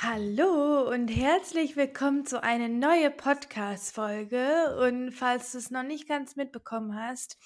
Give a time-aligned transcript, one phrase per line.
[0.00, 4.78] Hallo und herzlich willkommen zu einer neuen Podcast-Folge.
[4.78, 7.36] Und falls du es noch nicht ganz mitbekommen hast,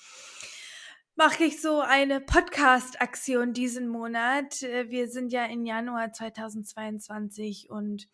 [1.16, 4.62] mache ich so eine Podcast-Aktion diesen Monat.
[4.64, 8.06] Äh, wir sind ja in Januar 2022 und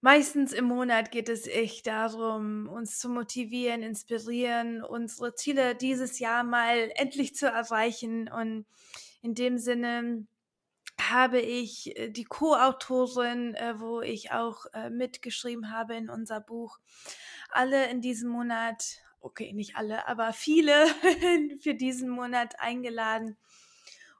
[0.00, 6.42] meistens im Monat geht es echt darum, uns zu motivieren, inspirieren, unsere Ziele dieses Jahr
[6.42, 8.30] mal endlich zu erreichen.
[8.30, 8.64] Und
[9.20, 10.26] in dem Sinne
[11.10, 16.78] habe ich äh, die Co-Autorin, äh, wo ich auch äh, mitgeschrieben habe in unser Buch,
[17.50, 20.86] alle in diesem Monat, okay, nicht alle, aber viele
[21.60, 23.36] für diesen Monat eingeladen,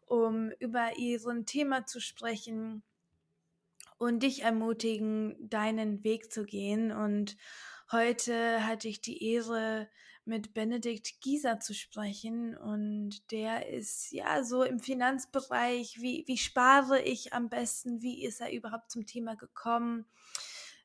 [0.07, 2.83] um über ihren Thema zu sprechen
[3.99, 6.91] und dich ermutigen, deinen Weg zu gehen.
[6.91, 7.37] Und
[7.93, 9.89] heute hatte ich die Ehre,
[10.25, 12.57] mit Benedikt Gieser zu sprechen.
[12.57, 18.41] Und der ist ja so im Finanzbereich, wie, wie spare ich am besten, wie ist
[18.41, 20.07] er überhaupt zum Thema gekommen?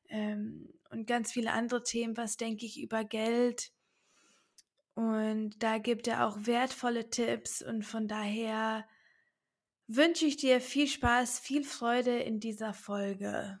[0.08, 3.72] Ähm, und ganz viele andere Themen, was denke ich über Geld?
[4.94, 7.62] Und da gibt er auch wertvolle Tipps.
[7.62, 8.88] Und von daher
[9.86, 13.60] wünsche ich dir viel Spaß, viel Freude in dieser Folge.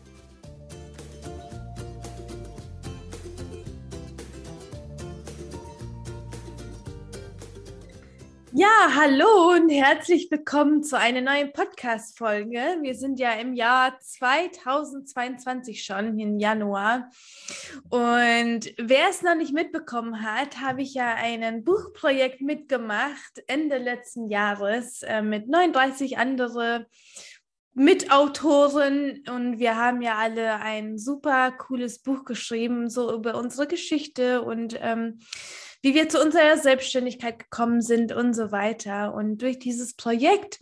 [8.53, 12.79] Ja, hallo und herzlich willkommen zu einer neuen Podcast-Folge.
[12.81, 17.09] Wir sind ja im Jahr 2022 schon, im Januar.
[17.89, 24.27] Und wer es noch nicht mitbekommen hat, habe ich ja ein Buchprojekt mitgemacht Ende letzten
[24.27, 26.87] Jahres äh, mit 39 andere
[27.73, 34.41] Mitautoren und wir haben ja alle ein super cooles Buch geschrieben, so über unsere Geschichte
[34.41, 35.19] und ähm,
[35.81, 39.13] wie wir zu unserer Selbstständigkeit gekommen sind und so weiter.
[39.13, 40.59] Und durch dieses Projekt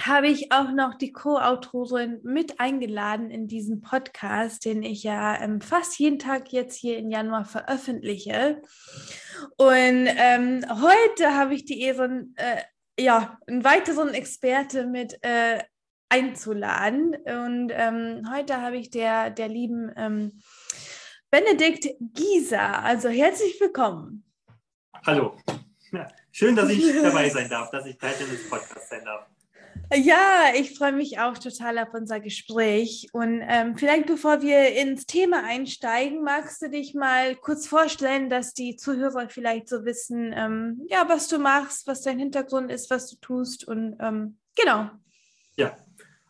[0.00, 5.60] habe ich auch noch die Co-Autorin mit eingeladen in diesen Podcast, den ich ja ähm,
[5.60, 8.62] fast jeden Tag jetzt hier im Januar veröffentliche.
[9.56, 12.62] Und ähm, heute habe ich die Ehre, äh,
[12.98, 15.62] ja, einen weiteren Experte mit äh,
[16.08, 17.14] einzuladen.
[17.14, 20.40] Und ähm, heute habe ich der, der lieben ähm,
[21.30, 22.82] Benedikt Gieser.
[22.82, 24.24] Also herzlich willkommen.
[25.06, 25.36] Hallo.
[26.32, 29.26] schön, dass ich dabei sein darf, dass ich Teil des Podcasts sein darf.
[29.94, 33.08] Ja, ich freue mich auch total auf unser Gespräch.
[33.12, 38.52] Und ähm, vielleicht bevor wir ins Thema einsteigen, magst du dich mal kurz vorstellen, dass
[38.52, 43.08] die Zuhörer vielleicht so wissen, ähm, ja, was du machst, was dein Hintergrund ist, was
[43.08, 44.90] du tust und ähm, genau.
[45.56, 45.76] Ja,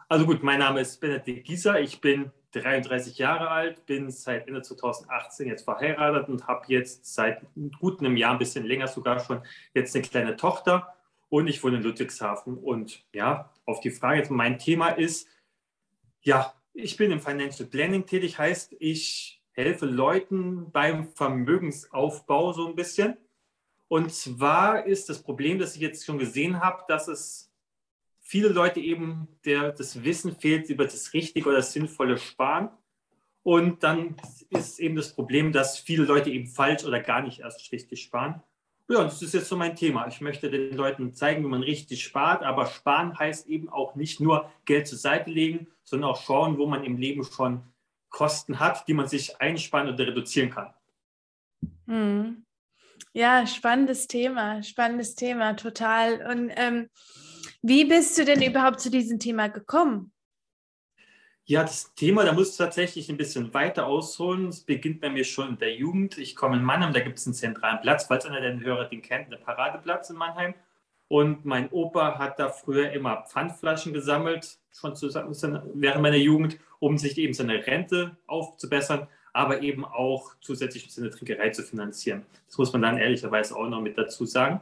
[0.08, 1.80] also gut, mein Name ist Benedikt Gieser.
[1.80, 7.42] Ich bin 33 Jahre alt, bin seit Ende 2018 jetzt verheiratet und habe jetzt seit
[7.78, 9.42] gut einem Jahr, ein bisschen länger sogar schon,
[9.74, 10.94] jetzt eine kleine Tochter
[11.28, 12.58] und ich wohne in Ludwigshafen.
[12.58, 15.28] Und ja, auf die Frage jetzt, mein Thema ist,
[16.22, 22.76] ja, ich bin im Financial Planning tätig, heißt, ich helfe Leuten beim Vermögensaufbau so ein
[22.76, 23.16] bisschen.
[23.88, 27.49] Und zwar ist das Problem, das ich jetzt schon gesehen habe, dass es
[28.30, 32.68] viele Leute eben der, das Wissen fehlt über das richtige oder sinnvolle Sparen.
[33.42, 34.14] Und dann
[34.50, 38.40] ist eben das Problem, dass viele Leute eben falsch oder gar nicht erst richtig sparen.
[38.88, 40.06] Ja, das ist jetzt so mein Thema.
[40.06, 42.44] Ich möchte den Leuten zeigen, wie man richtig spart.
[42.44, 46.66] Aber sparen heißt eben auch nicht nur Geld zur Seite legen, sondern auch schauen, wo
[46.66, 47.64] man im Leben schon
[48.10, 50.72] Kosten hat, die man sich einsparen oder reduzieren kann.
[51.88, 52.44] Hm.
[53.12, 56.24] Ja, spannendes Thema, spannendes Thema, total.
[56.30, 56.88] Und ähm,
[57.62, 60.12] wie bist du denn überhaupt zu diesem Thema gekommen?
[61.44, 64.48] Ja, das Thema, da muss ich tatsächlich ein bisschen weiter ausholen.
[64.48, 66.16] Es beginnt bei mir schon in der Jugend.
[66.16, 69.02] Ich komme in Mannheim, da gibt es einen zentralen Platz, falls einer der Hörer den
[69.02, 70.54] kennt, einen Paradeplatz in Mannheim.
[71.08, 75.34] Und mein Opa hat da früher immer Pfandflaschen gesammelt, schon zusammen,
[75.74, 81.50] während meiner Jugend, um sich eben seine Rente aufzubessern, aber eben auch zusätzlich seine Trinkerei
[81.50, 82.24] zu finanzieren.
[82.46, 84.60] Das muss man dann ehrlicherweise auch noch mit dazu sagen.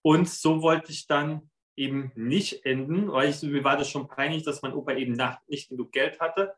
[0.00, 1.42] Und so wollte ich dann
[1.78, 5.38] eben nicht enden, weil ich, mir war das schon peinlich, dass mein Opa eben nach,
[5.48, 6.54] nicht genug Geld hatte.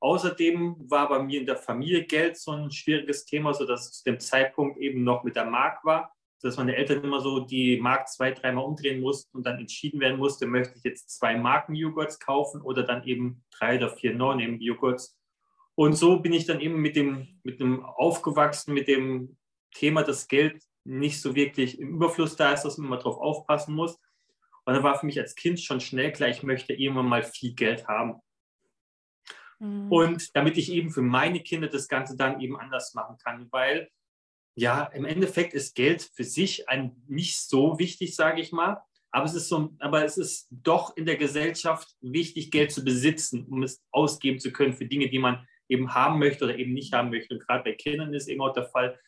[0.00, 4.04] Außerdem war bei mir in der Familie Geld so ein schwieriges Thema, sodass es zu
[4.10, 6.12] dem Zeitpunkt eben noch mit der Mark war.
[6.40, 10.18] dass meine Eltern immer so die Mark zwei, dreimal umdrehen mussten und dann entschieden werden
[10.18, 15.16] musste, möchte ich jetzt zwei Marken-Joghurts kaufen oder dann eben drei oder vier No-Name-Joghurts.
[15.76, 19.36] Und so bin ich dann eben mit dem, mit dem aufgewachsen, mit dem
[19.72, 23.74] Thema, dass Geld nicht so wirklich im Überfluss da ist, dass man immer drauf aufpassen
[23.74, 23.98] muss.
[24.64, 27.54] Und dann war für mich als Kind schon schnell klar, ich möchte irgendwann mal viel
[27.54, 28.20] Geld haben.
[29.58, 29.90] Mhm.
[29.90, 33.88] Und damit ich eben für meine Kinder das Ganze dann eben anders machen kann, weil
[34.54, 38.82] ja, im Endeffekt ist Geld für sich ein, nicht so wichtig, sage ich mal.
[39.10, 43.46] Aber es, ist so, aber es ist doch in der Gesellschaft wichtig, Geld zu besitzen,
[43.46, 46.92] um es ausgeben zu können für Dinge, die man eben haben möchte oder eben nicht
[46.92, 47.34] haben möchte.
[47.34, 48.98] Und gerade bei Kindern ist eben auch der Fall,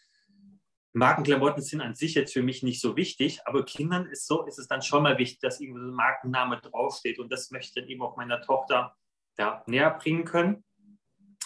[0.94, 4.60] Markenklamotten sind an sich jetzt für mich nicht so wichtig, aber Kindern ist so, ist
[4.60, 7.18] es dann schon mal wichtig, dass irgendwo ein Markenname draufsteht.
[7.18, 8.96] Und das möchte ich dann eben auch meiner Tochter
[9.36, 10.64] ja, näher bringen können.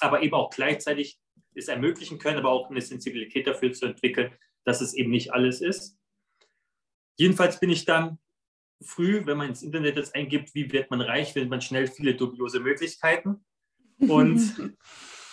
[0.01, 1.19] Aber eben auch gleichzeitig
[1.55, 4.33] es ermöglichen können, aber auch eine Sensibilität dafür zu entwickeln,
[4.65, 5.99] dass es eben nicht alles ist.
[7.17, 8.19] Jedenfalls bin ich dann
[8.83, 12.15] früh, wenn man ins Internet jetzt eingibt, wie wird man reich, findet man schnell viele
[12.15, 13.45] dubiose Möglichkeiten.
[13.99, 14.77] Und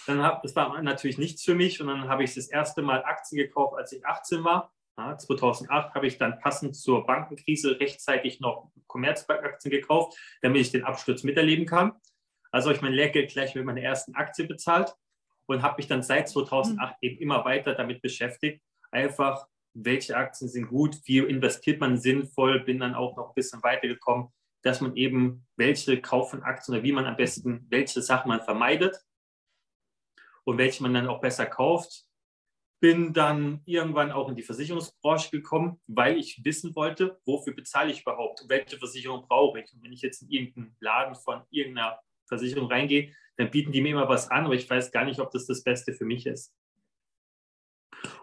[0.07, 1.81] dann hab, das war natürlich nichts für mich.
[1.81, 4.71] Und dann habe ich das erste Mal Aktien gekauft, als ich 18 war.
[4.97, 10.85] Ja, 2008 habe ich dann passend zur Bankenkrise rechtzeitig noch Commerzbank-Aktien gekauft, damit ich den
[10.85, 11.93] Absturz miterleben kann.
[12.51, 14.95] Also habe ich mein Lehrgeld gleich mit meiner ersten Aktie bezahlt
[15.47, 16.97] und habe mich dann seit 2008 mhm.
[17.01, 22.79] eben immer weiter damit beschäftigt, einfach welche Aktien sind gut, wie investiert man sinnvoll, bin
[22.79, 24.29] dann auch noch ein bisschen weitergekommen,
[24.63, 28.41] dass man eben welche Kauf von Aktien oder wie man am besten, welche Sachen man
[28.41, 29.04] vermeidet
[30.45, 32.05] und welche man dann auch besser kauft.
[32.79, 38.01] Bin dann irgendwann auch in die Versicherungsbranche gekommen, weil ich wissen wollte, wofür bezahle ich
[38.01, 39.73] überhaupt, welche Versicherung brauche ich.
[39.73, 43.91] Und wenn ich jetzt in irgendeinen Laden von irgendeiner Versicherung reingehe, dann bieten die mir
[43.91, 46.53] immer was an, aber ich weiß gar nicht, ob das das Beste für mich ist.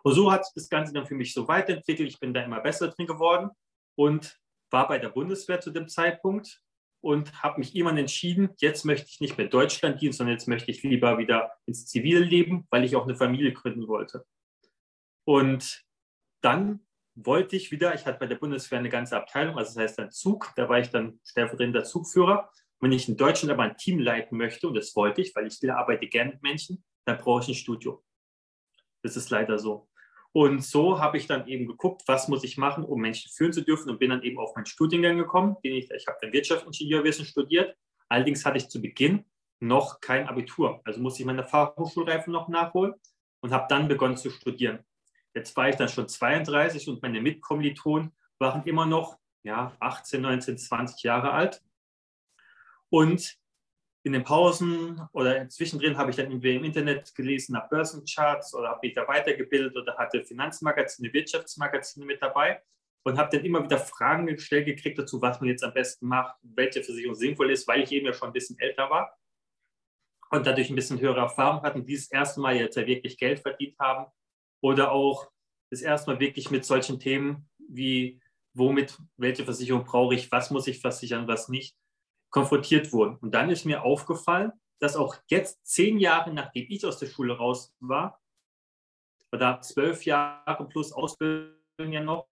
[0.02, 2.08] Und so hat das Ganze dann für mich so weiterentwickelt.
[2.08, 3.50] Ich bin da immer besser drin geworden
[3.96, 4.38] und
[4.70, 6.62] war bei der Bundeswehr zu dem Zeitpunkt
[7.02, 10.70] und habe mich irgendwann entschieden, jetzt möchte ich nicht mehr Deutschland dienen, sondern jetzt möchte
[10.70, 14.24] ich lieber wieder ins Zivilleben, weil ich auch eine Familie gründen wollte.
[15.24, 15.84] Und
[16.40, 16.80] dann
[17.14, 20.10] wollte ich wieder, ich hatte bei der Bundeswehr eine ganze Abteilung, also das heißt ein
[20.10, 22.50] Zug, da war ich dann stellvertretender Zugführer
[22.82, 25.70] wenn ich in Deutschland aber ein Team leiten möchte, und das wollte ich, weil ich
[25.70, 28.04] arbeite gerne mit Menschen, dann brauche ich ein Studio.
[29.02, 29.88] Das ist leider so.
[30.32, 33.62] Und so habe ich dann eben geguckt, was muss ich machen, um Menschen führen zu
[33.62, 35.56] dürfen und bin dann eben auf meinen Studiengang gekommen.
[35.62, 37.76] Ich ich habe dann Wirtschaftsingenieurwesen studiert.
[38.08, 39.24] Allerdings hatte ich zu Beginn
[39.60, 40.80] noch kein Abitur.
[40.84, 42.94] Also musste ich meine Fachhochschulreife noch nachholen
[43.40, 44.80] und habe dann begonnen zu studieren.
[45.34, 50.58] Jetzt war ich dann schon 32 und meine Mitkommilitonen waren immer noch ja, 18, 19,
[50.58, 51.62] 20 Jahre alt.
[52.90, 53.38] Und
[54.04, 58.80] in den Pausen oder zwischendrin habe ich dann im Internet gelesen nach Börsencharts oder habe
[58.82, 62.62] mich da weitergebildet oder hatte Finanzmagazine, Wirtschaftsmagazine mit dabei
[63.04, 66.36] und habe dann immer wieder Fragen gestellt gekriegt dazu, was man jetzt am besten macht,
[66.42, 69.16] welche Versicherung sinnvoll ist, weil ich eben ja schon ein bisschen älter war
[70.30, 73.78] und dadurch ein bisschen höhere Erfahrung hatten, dieses erste Mal jetzt ja wirklich Geld verdient
[73.78, 74.10] haben
[74.60, 75.30] oder auch
[75.70, 78.20] das erste Mal wirklich mit solchen Themen wie
[78.54, 81.76] womit, welche Versicherung brauche ich, was muss ich versichern, was nicht,
[82.32, 83.16] konfrontiert wurden.
[83.18, 84.50] Und dann ist mir aufgefallen,
[84.80, 88.20] dass auch jetzt zehn Jahre nachdem ich aus der Schule raus war,
[89.30, 92.26] oder zwölf Jahre plus Ausbildung ja noch,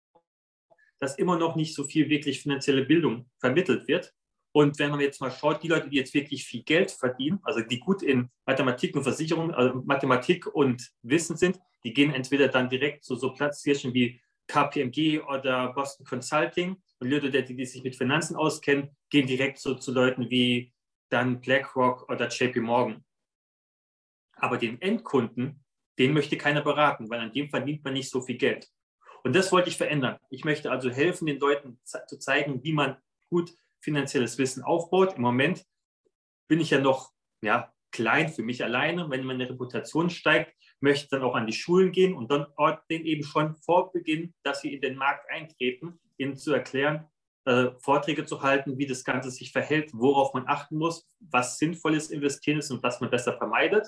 [0.99, 4.13] dass immer noch nicht so viel wirklich finanzielle Bildung vermittelt wird.
[4.51, 7.61] Und wenn man jetzt mal schaut, die Leute, die jetzt wirklich viel Geld verdienen, also
[7.61, 12.67] die gut in Mathematik und Versicherung, also Mathematik und Wissen sind, die gehen entweder dann
[12.67, 14.19] direkt zu so Platzhirschen wie
[14.49, 19.75] KPMG oder Boston Consulting und Leute, die, die sich mit Finanzen auskennen, gehen direkt so
[19.75, 20.73] zu Leuten wie
[21.09, 23.05] dann BlackRock oder JP Morgan.
[24.35, 25.63] Aber den Endkunden,
[25.97, 28.67] den möchte keiner beraten, weil an dem verdient man nicht so viel Geld.
[29.23, 30.17] Und das wollte ich verändern.
[30.29, 32.97] Ich möchte also helfen, den Leuten zu zeigen, wie man
[33.29, 35.15] gut finanzielles Wissen aufbaut.
[35.15, 35.65] Im Moment
[36.47, 39.09] bin ich ja noch ja, klein für mich alleine.
[39.09, 42.47] Wenn meine Reputation steigt, möchte dann auch an die Schulen gehen und dann
[42.89, 47.07] denen eben schon vor Beginn, dass sie in den Markt eintreten, ihnen zu erklären,
[47.45, 52.11] äh, Vorträge zu halten, wie das Ganze sich verhält, worauf man achten muss, was sinnvolles
[52.11, 53.87] Investieren ist und was man besser vermeidet.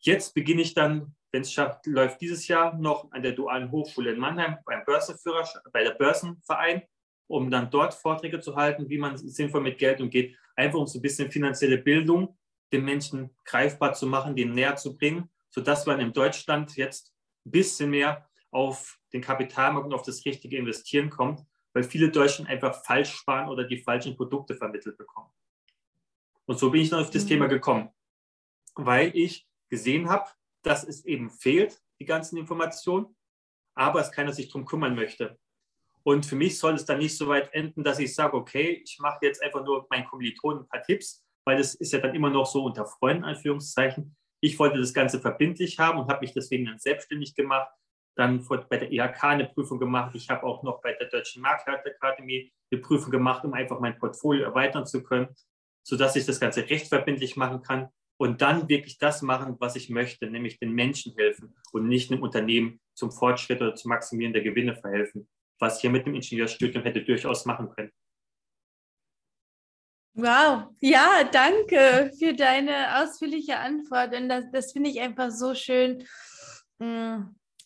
[0.00, 4.12] Jetzt beginne ich dann, wenn es schafft, läuft dieses Jahr noch an der Dualen Hochschule
[4.12, 6.82] in Mannheim beim Börsenführer, bei der Börsenverein,
[7.26, 10.98] um dann dort Vorträge zu halten, wie man sinnvoll mit Geld umgeht, einfach um so
[10.98, 12.38] ein bisschen finanzielle Bildung
[12.72, 17.12] den Menschen greifbar zu machen, denen näher zu bringen, sodass man in Deutschland jetzt
[17.44, 22.46] ein bisschen mehr auf den Kapitalmarkt und auf das richtige Investieren kommt, weil viele Deutschen
[22.46, 25.32] einfach falsch sparen oder die falschen Produkte vermittelt bekommen.
[26.46, 27.28] Und so bin ich dann auf das mhm.
[27.28, 27.90] Thema gekommen,
[28.76, 30.30] weil ich gesehen habe,
[30.62, 33.16] dass es eben fehlt, die ganzen Informationen,
[33.74, 35.40] aber es keiner sich darum kümmern möchte.
[36.04, 39.00] Und für mich soll es dann nicht so weit enden, dass ich sage, okay, ich
[39.00, 42.30] mache jetzt einfach nur meinen Kommilitonen ein paar Tipps, weil das ist ja dann immer
[42.30, 44.14] noch so unter Freunden, Anführungszeichen.
[44.40, 47.70] Ich wollte das Ganze verbindlich haben und habe mich deswegen dann selbstständig gemacht,
[48.16, 50.14] dann bei der IHK eine Prüfung gemacht.
[50.14, 54.44] Ich habe auch noch bei der Deutschen Maklerakademie eine Prüfung gemacht, um einfach mein Portfolio
[54.44, 55.28] erweitern zu können,
[55.84, 60.28] sodass ich das Ganze rechtverbindlich machen kann und dann wirklich das machen, was ich möchte,
[60.28, 64.74] nämlich den Menschen helfen und nicht einem Unternehmen zum Fortschritt oder zum Maximieren der Gewinne
[64.74, 65.28] verhelfen,
[65.58, 67.92] was ich hier mit dem Ingenieurstudium hätte durchaus machen können.
[70.20, 74.12] Wow, ja, danke für deine ausführliche Antwort.
[74.16, 76.02] Und das, das finde ich einfach so schön,
[76.80, 77.18] mm,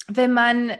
[0.08, 0.78] wenn man, äh,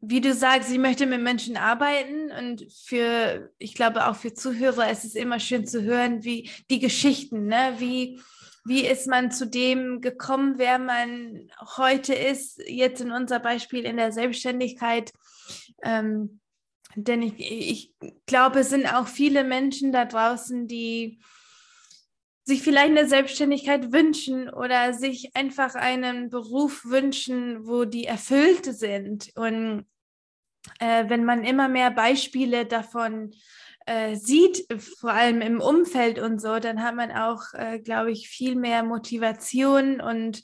[0.00, 4.90] wie du sagst, ich möchte mit Menschen arbeiten und für, ich glaube auch für Zuhörer
[4.90, 8.20] ist es immer schön zu hören, wie die Geschichten, ne, wie
[8.66, 13.96] wie ist man zu dem gekommen, wer man heute ist, jetzt in unser Beispiel in
[13.96, 15.12] der Selbstständigkeit?
[15.82, 16.40] Ähm,
[16.94, 17.94] denn ich, ich
[18.26, 21.20] glaube, es sind auch viele Menschen da draußen, die
[22.44, 29.30] sich vielleicht eine Selbstständigkeit wünschen oder sich einfach einen Beruf wünschen, wo die erfüllt sind.
[29.36, 29.86] Und
[30.80, 33.32] äh, wenn man immer mehr Beispiele davon
[33.86, 34.66] äh, sieht,
[34.98, 38.82] vor allem im Umfeld und so, dann hat man auch, äh, glaube ich, viel mehr
[38.82, 40.42] Motivation und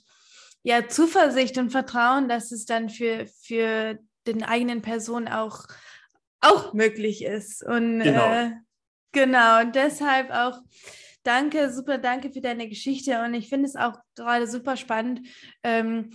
[0.63, 5.65] ja, Zuversicht und Vertrauen, dass es dann für, für den eigenen Person auch,
[6.47, 7.65] auch möglich ist.
[7.65, 8.53] Und genau, äh,
[9.13, 10.61] genau und deshalb auch
[11.23, 15.27] danke, super danke für deine Geschichte und ich finde es auch gerade super spannend.
[15.63, 16.11] Ähm,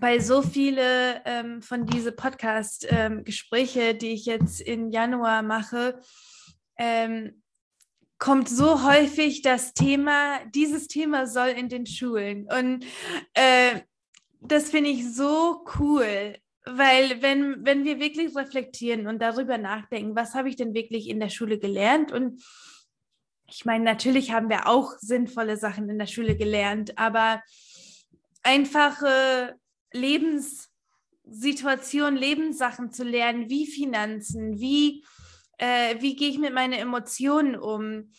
[0.00, 6.00] bei so viele ähm, von diesen Podcast-Gespräche, ähm, die ich jetzt im Januar mache,
[6.76, 7.42] ähm,
[8.18, 12.46] kommt so häufig das Thema, dieses Thema soll in den Schulen.
[12.50, 12.84] Und
[13.34, 13.80] äh,
[14.40, 16.36] das finde ich so cool,
[16.68, 21.20] weil wenn, wenn wir wirklich reflektieren und darüber nachdenken, was habe ich denn wirklich in
[21.20, 22.10] der Schule gelernt?
[22.12, 22.42] Und
[23.48, 27.40] ich meine, natürlich haben wir auch sinnvolle Sachen in der Schule gelernt, aber
[28.42, 29.54] einfache
[29.92, 35.04] Lebenssituationen, Lebenssachen zu lernen, wie Finanzen, wie
[35.58, 38.10] äh, wie gehe ich mit meinen Emotionen um,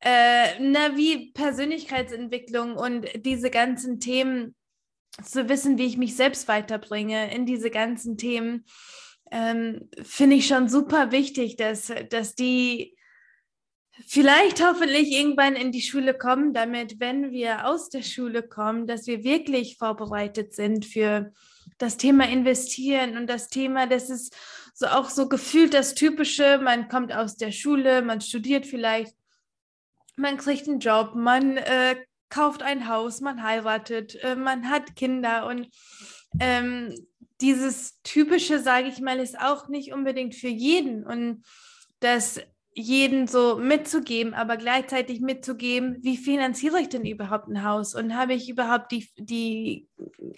[0.00, 4.54] äh, na, wie Persönlichkeitsentwicklung und diese ganzen Themen
[5.22, 8.64] zu wissen, wie ich mich selbst weiterbringe in diese ganzen Themen,
[9.30, 12.96] ähm, finde ich schon super wichtig, dass, dass die
[14.06, 19.06] vielleicht hoffentlich irgendwann in die Schule kommen, damit, wenn wir aus der Schule kommen, dass
[19.06, 21.32] wir wirklich vorbereitet sind für
[21.78, 24.36] das Thema Investieren und das Thema, das ist
[24.74, 29.14] so auch so gefühlt das Typische, man kommt aus der Schule, man studiert vielleicht,
[30.16, 31.96] man kriegt einen Job, man äh,
[32.32, 35.68] kauft ein Haus, man heiratet, äh, man hat Kinder und
[36.40, 36.94] ähm,
[37.42, 41.44] dieses Typische, sage ich mal, ist auch nicht unbedingt für jeden und
[42.00, 42.40] das
[42.74, 48.32] jeden so mitzugeben, aber gleichzeitig mitzugeben, wie finanziere ich denn überhaupt ein Haus und habe
[48.32, 49.88] ich überhaupt die, die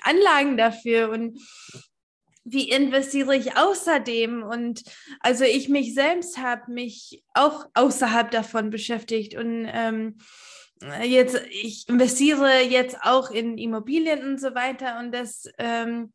[0.03, 1.39] Anlagen dafür und
[2.43, 4.43] wie investiere ich außerdem?
[4.43, 4.83] Und
[5.21, 10.19] also ich mich selbst habe mich auch außerhalb davon beschäftigt und ähm,
[11.03, 16.13] jetzt, ich investiere jetzt auch in Immobilien und so weiter und das ähm,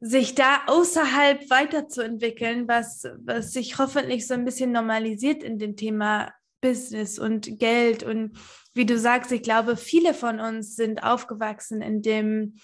[0.00, 6.32] sich da außerhalb weiterzuentwickeln, was, was sich hoffentlich so ein bisschen normalisiert in dem Thema
[6.60, 8.02] Business und Geld.
[8.02, 8.38] Und
[8.74, 12.54] wie du sagst, ich glaube, viele von uns sind aufgewachsen in dem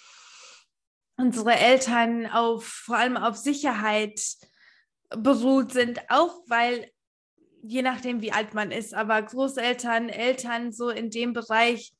[1.19, 4.21] unsere Eltern auf vor allem auf Sicherheit
[5.11, 6.91] beruht sind, auch weil
[7.67, 11.93] je nachdem wie alt man ist, aber Großeltern, Eltern so in dem Bereich.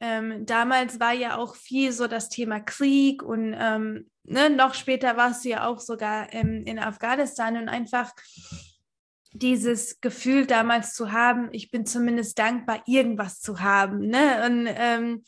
[0.00, 5.16] Ähm, damals war ja auch viel so das Thema Krieg und ähm, ne, noch später
[5.16, 8.12] warst du ja auch sogar ähm, in Afghanistan und einfach
[9.32, 14.08] dieses Gefühl damals zu haben, ich bin zumindest dankbar, irgendwas zu haben.
[14.08, 14.44] Ne?
[14.46, 15.24] Und ähm,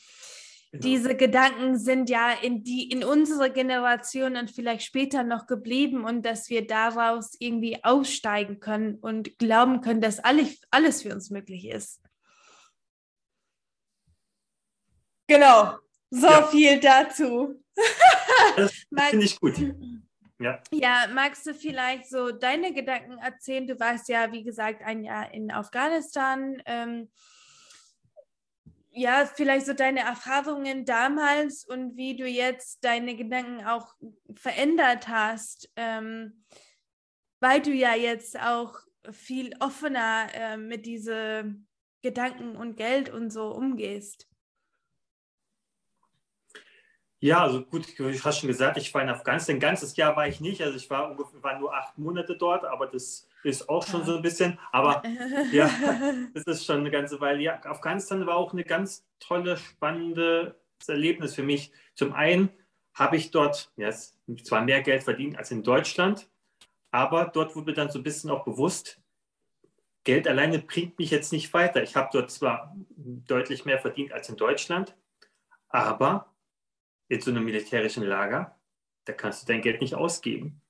[0.74, 0.82] Genau.
[0.82, 6.26] Diese Gedanken sind ja in die in unserer Generation und vielleicht später noch geblieben und
[6.26, 11.68] dass wir daraus irgendwie aussteigen können und glauben können, dass alles, alles für uns möglich
[11.68, 12.02] ist.
[15.28, 15.76] Genau,
[16.10, 16.46] so ja.
[16.48, 17.62] viel dazu.
[18.56, 18.72] Das
[19.10, 19.54] finde ich gut.
[20.38, 20.60] Ja.
[20.72, 23.66] ja, magst du vielleicht so deine Gedanken erzählen?
[23.66, 26.60] Du warst ja, wie gesagt, ein Jahr in Afghanistan.
[26.66, 27.10] Ähm,
[28.94, 33.94] ja, vielleicht so deine Erfahrungen damals und wie du jetzt deine Gedanken auch
[34.34, 36.44] verändert hast, ähm,
[37.40, 38.78] weil du ja jetzt auch
[39.10, 41.66] viel offener äh, mit diesen
[42.02, 44.28] Gedanken und Geld und so umgehst.
[47.18, 49.56] Ja, also gut, du hast schon gesagt, ich war in Afghanistan.
[49.56, 50.62] Ein ganzes Jahr war ich nicht.
[50.62, 54.16] Also ich war ungefähr war nur acht Monate dort, aber das ist auch schon so
[54.16, 54.58] ein bisschen.
[54.72, 55.02] Aber
[55.52, 55.70] ja,
[56.34, 57.40] das ist schon eine ganze Weile.
[57.42, 61.72] Ja, Afghanistan war auch eine ganz tolle, spannende Erlebnis für mich.
[61.94, 62.50] Zum einen
[62.94, 63.90] habe ich dort ja,
[64.42, 66.28] zwar mehr Geld verdient als in Deutschland,
[66.90, 69.00] aber dort wurde dann so ein bisschen auch bewusst,
[70.04, 71.82] Geld alleine bringt mich jetzt nicht weiter.
[71.82, 74.94] Ich habe dort zwar deutlich mehr verdient als in Deutschland,
[75.68, 76.34] aber
[77.08, 78.58] in so einem militärischen Lager,
[79.06, 80.60] da kannst du dein Geld nicht ausgeben.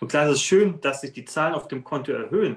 [0.00, 2.56] Und klar, es ist schön, dass sich die Zahlen auf dem Konto erhöhen,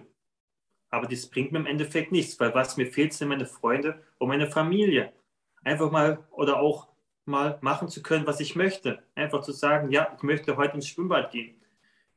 [0.90, 4.30] aber das bringt mir im Endeffekt nichts, weil was mir fehlt, sind meine Freunde und
[4.30, 5.14] meine Familie.
[5.64, 6.88] Einfach mal oder auch
[7.26, 9.04] mal machen zu können, was ich möchte.
[9.16, 11.62] Einfach zu sagen, ja, ich möchte heute ins Schwimmbad gehen.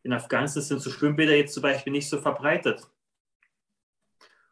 [0.03, 2.89] In Afghanistan sind so Schwimmbäder jetzt zum Beispiel nicht so verbreitet.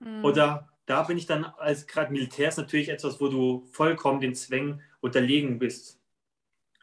[0.00, 0.24] Mhm.
[0.24, 4.34] Oder da bin ich dann als gerade Militär ist natürlich etwas, wo du vollkommen den
[4.34, 6.00] Zwängen unterlegen bist.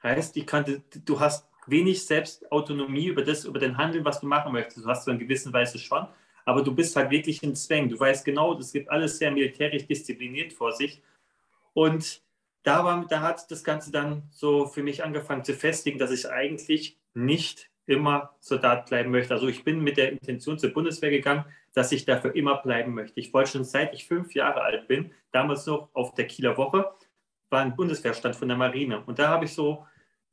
[0.02, 4.52] Heißt, ich kann, du hast wenig Selbstautonomie über das, über den Handeln, was du machen
[4.54, 4.86] möchtest.
[4.86, 6.08] Du hast du in gewisser Weise schon,
[6.46, 7.90] aber du bist halt wirklich in Zwängen.
[7.90, 11.02] Du weißt genau, das gibt alles sehr militärisch diszipliniert vor sich.
[11.74, 12.22] Und
[12.64, 16.30] da, war, da hat das Ganze dann so für mich angefangen zu festigen, dass ich
[16.30, 19.34] eigentlich nicht immer Soldat bleiben möchte.
[19.34, 23.20] Also ich bin mit der Intention zur Bundeswehr gegangen, dass ich dafür immer bleiben möchte.
[23.20, 26.92] Ich wollte schon seit ich fünf Jahre alt bin, damals noch auf der Kieler Woche,
[27.50, 29.04] war ein Bundeswehrstand von der Marine.
[29.06, 29.86] Und da habe ich so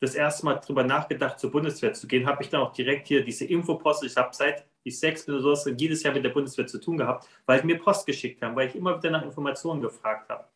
[0.03, 3.25] das erste Mal darüber nachgedacht, zur Bundeswehr zu gehen, habe ich dann auch direkt hier
[3.25, 4.03] diese Infopost.
[4.03, 6.97] Ich habe seit ich sechs bin oder so jedes Jahr mit der Bundeswehr zu tun
[6.97, 10.49] gehabt, weil sie mir Post geschickt haben, weil ich immer wieder nach Informationen gefragt habe.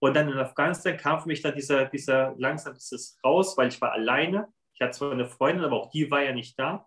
[0.00, 3.80] Und dann in Afghanistan kam für mich dann dieser, dieser langsam dieses raus, weil ich
[3.80, 4.52] war alleine.
[4.74, 6.86] Ich hatte zwar eine Freundin, aber auch die war ja nicht da.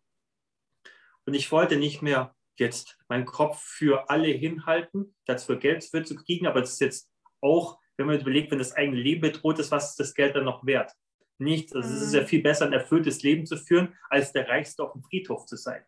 [1.25, 6.15] Und ich wollte nicht mehr jetzt meinen Kopf für alle hinhalten, dafür Geld für zu
[6.15, 7.11] kriegen, aber es ist jetzt
[7.41, 10.45] auch, wenn man überlegt, wenn das eigene Leben bedroht ist, was ist das Geld dann
[10.45, 10.93] noch wert?
[11.39, 11.75] Nichts.
[11.75, 12.27] Also es ist ja mhm.
[12.27, 15.83] viel besser, ein erfülltes Leben zu führen, als der Reichste auf dem Friedhof zu sein.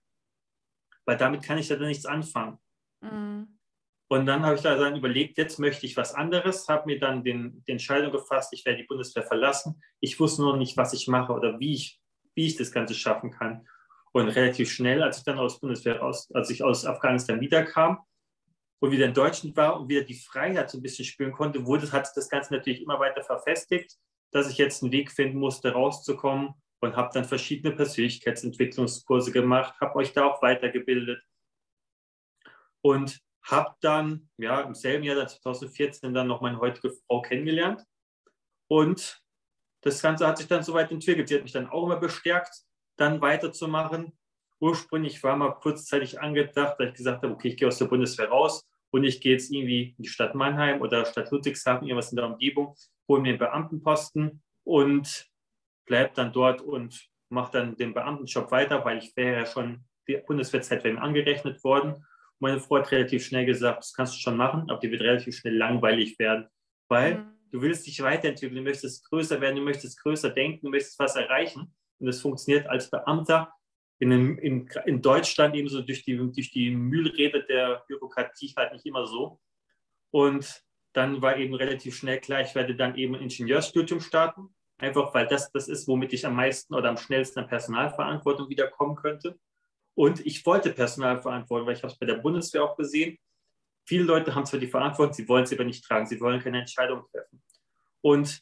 [1.06, 2.60] Weil damit kann ich ja dann nichts anfangen.
[3.02, 3.60] Mhm.
[4.12, 7.24] Und dann habe ich da dann überlegt, jetzt möchte ich was anderes, habe mir dann
[7.24, 9.82] den, die Entscheidung gefasst, ich werde die Bundeswehr verlassen.
[10.00, 12.02] Ich wusste nur nicht, was ich mache oder wie ich,
[12.34, 13.68] wie ich das Ganze schaffen kann.
[14.12, 18.00] Und relativ schnell, als ich dann aus Bundeswehr aus, als ich aus Afghanistan wiederkam
[18.80, 21.92] und wieder in Deutschland war und wieder die Freiheit so ein bisschen spüren konnte, wurde,
[21.92, 23.96] hat das Ganze natürlich immer weiter verfestigt
[24.32, 29.96] dass ich jetzt einen Weg finden musste, rauszukommen und habe dann verschiedene Persönlichkeitsentwicklungskurse gemacht, habe
[29.96, 31.22] euch da auch weitergebildet
[32.82, 37.84] und habe dann ja im selben Jahr 2014 dann noch meine heutige Frau kennengelernt
[38.68, 39.22] und
[39.82, 41.28] das Ganze hat sich dann so weit entwickelt.
[41.28, 42.54] Sie hat mich dann auch immer bestärkt,
[42.98, 44.18] dann weiterzumachen.
[44.60, 48.28] Ursprünglich war mal kurzzeitig angedacht, dass ich gesagt habe, okay, ich gehe aus der Bundeswehr
[48.28, 52.18] raus und ich gehe jetzt irgendwie in die Stadt Mannheim oder Stadt Ludwigshafen, irgendwas in
[52.18, 52.76] der Umgebung
[53.10, 55.30] hole mir einen Beamtenposten und
[55.86, 60.18] bleibe dann dort und mache dann den Beamtenjob weiter, weil ich wäre ja schon die
[60.26, 62.06] Bundeswehrzeit wäre angerechnet worden.
[62.40, 65.36] Meine Frau hat relativ schnell gesagt, das kannst du schon machen, aber die wird relativ
[65.36, 66.48] schnell langweilig werden,
[66.88, 67.32] weil mhm.
[67.52, 71.16] du willst dich weiterentwickeln, du möchtest größer werden, du möchtest größer denken, du möchtest was
[71.16, 71.74] erreichen.
[72.00, 73.52] Und das funktioniert als Beamter
[74.00, 79.06] in, in, in Deutschland ebenso durch die, durch die Mühlräder der Bürokratie halt nicht immer
[79.06, 79.40] so.
[80.12, 85.14] Und dann war eben relativ schnell klar, ich werde dann eben ein Ingenieursstudium starten, einfach
[85.14, 89.38] weil das das ist, womit ich am meisten oder am schnellsten an Personalverantwortung wiederkommen könnte.
[89.96, 93.18] Und ich wollte Personalverantwortung, weil ich habe es bei der Bundeswehr auch gesehen.
[93.86, 96.60] Viele Leute haben zwar die Verantwortung, sie wollen sie aber nicht tragen, sie wollen keine
[96.60, 97.42] Entscheidung treffen.
[98.02, 98.42] Und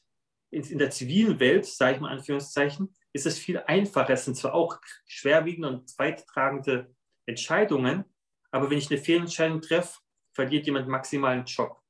[0.50, 4.14] in der zivilen Welt, sage ich mal Anführungszeichen, ist es viel einfacher.
[4.14, 6.94] Es sind zwar auch schwerwiegende und zweittragende
[7.26, 8.06] Entscheidungen,
[8.52, 10.00] aber wenn ich eine Fehlentscheidung treffe,
[10.34, 11.82] verliert jemand maximal einen Job.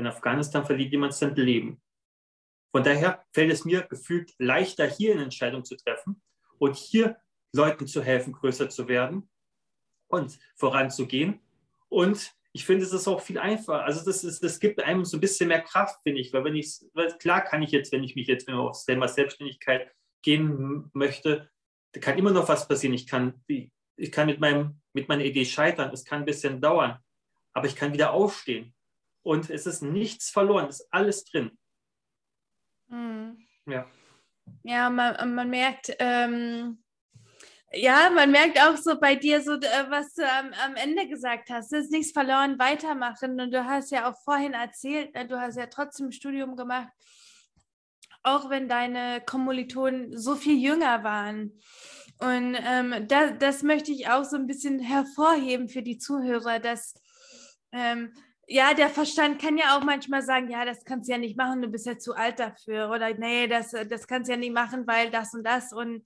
[0.00, 1.78] In Afghanistan verliert jemand sein Leben.
[2.72, 6.22] Von daher fällt es mir gefühlt leichter, hier eine Entscheidung zu treffen
[6.58, 7.18] und hier
[7.52, 9.28] Leuten zu helfen, größer zu werden
[10.08, 11.40] und voranzugehen.
[11.90, 13.84] Und ich finde, es ist auch viel einfacher.
[13.84, 16.32] Also das, ist, das gibt einem so ein bisschen mehr Kraft, finde ich.
[16.32, 16.80] Weil wenn ich,
[17.18, 21.50] klar kann ich jetzt, wenn ich mich jetzt wenn auf Thema Selbstständigkeit gehen möchte,
[21.92, 22.94] da kann immer noch was passieren.
[22.94, 25.92] Ich kann, ich kann mit, meinem, mit meiner Idee scheitern.
[25.92, 26.98] Es kann ein bisschen dauern.
[27.52, 28.72] Aber ich kann wieder aufstehen
[29.22, 31.58] und es ist nichts verloren, es ist alles drin.
[32.88, 33.46] Mhm.
[33.66, 33.86] Ja.
[34.62, 36.82] Ja, man, man merkt, ähm,
[37.72, 41.50] ja, man merkt auch so bei dir, so äh, was du am, am Ende gesagt
[41.50, 43.40] hast, es ist nichts verloren, weitermachen.
[43.40, 46.88] Und du hast ja auch vorhin erzählt, äh, du hast ja trotzdem ein Studium gemacht,
[48.22, 51.60] auch wenn deine Kommilitonen so viel jünger waren.
[52.18, 56.94] Und ähm, das, das möchte ich auch so ein bisschen hervorheben für die Zuhörer, dass
[57.72, 58.12] ähm,
[58.52, 61.62] ja, der Verstand kann ja auch manchmal sagen, ja, das kannst du ja nicht machen,
[61.62, 62.90] du bist ja zu alt dafür.
[62.90, 65.72] Oder nee, das, das kannst du ja nicht machen, weil das und das.
[65.72, 66.02] Und,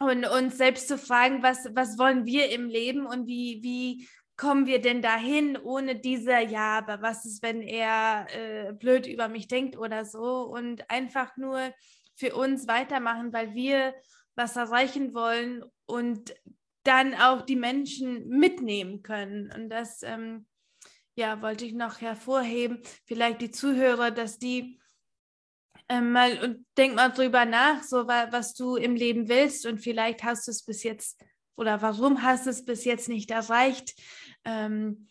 [0.00, 4.06] und uns selbst zu fragen, was, was wollen wir im Leben und wie, wie
[4.36, 9.28] kommen wir denn dahin ohne diese, ja, aber was ist, wenn er äh, blöd über
[9.28, 10.42] mich denkt oder so?
[10.42, 11.72] Und einfach nur
[12.16, 13.94] für uns weitermachen, weil wir
[14.34, 16.34] was erreichen wollen und
[16.82, 19.50] dann auch die Menschen mitnehmen können.
[19.56, 20.44] Und das ähm,
[21.14, 24.80] ja, wollte ich noch hervorheben, vielleicht die Zuhörer, dass die
[25.88, 30.24] ähm, mal und denk mal drüber nach, so was du im Leben willst und vielleicht
[30.24, 31.22] hast du es bis jetzt
[31.56, 33.94] oder warum hast du es bis jetzt nicht erreicht.
[34.44, 35.08] Ähm,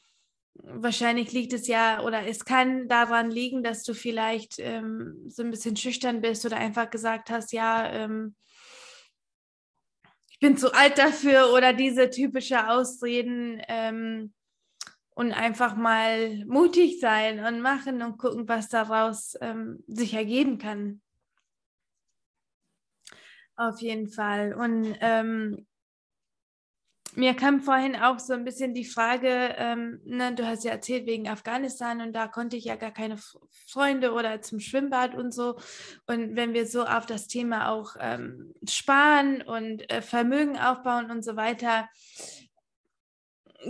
[0.56, 5.52] wahrscheinlich liegt es ja oder es kann daran liegen, dass du vielleicht ähm, so ein
[5.52, 8.36] bisschen schüchtern bist oder einfach gesagt hast, ja, ähm,
[10.30, 13.62] ich bin zu alt dafür oder diese typische Ausreden.
[13.68, 14.34] Ähm,
[15.16, 21.02] und einfach mal mutig sein und machen und gucken, was daraus ähm, sich ergeben kann.
[23.56, 24.54] Auf jeden Fall.
[24.54, 25.68] Und ähm,
[27.16, 31.06] mir kam vorhin auch so ein bisschen die Frage, ähm, ne, du hast ja erzählt
[31.06, 33.18] wegen Afghanistan und da konnte ich ja gar keine
[33.68, 35.56] Freunde oder zum Schwimmbad und so.
[36.08, 41.24] Und wenn wir so auf das Thema auch ähm, sparen und äh, Vermögen aufbauen und
[41.24, 41.88] so weiter,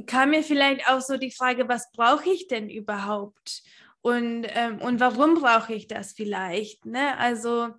[0.06, 3.64] kam mir vielleicht auch so die Frage, was brauche ich denn überhaupt?
[4.02, 6.86] Und, ähm, und warum brauche ich das vielleicht?
[6.86, 7.18] Ne?
[7.18, 7.70] Also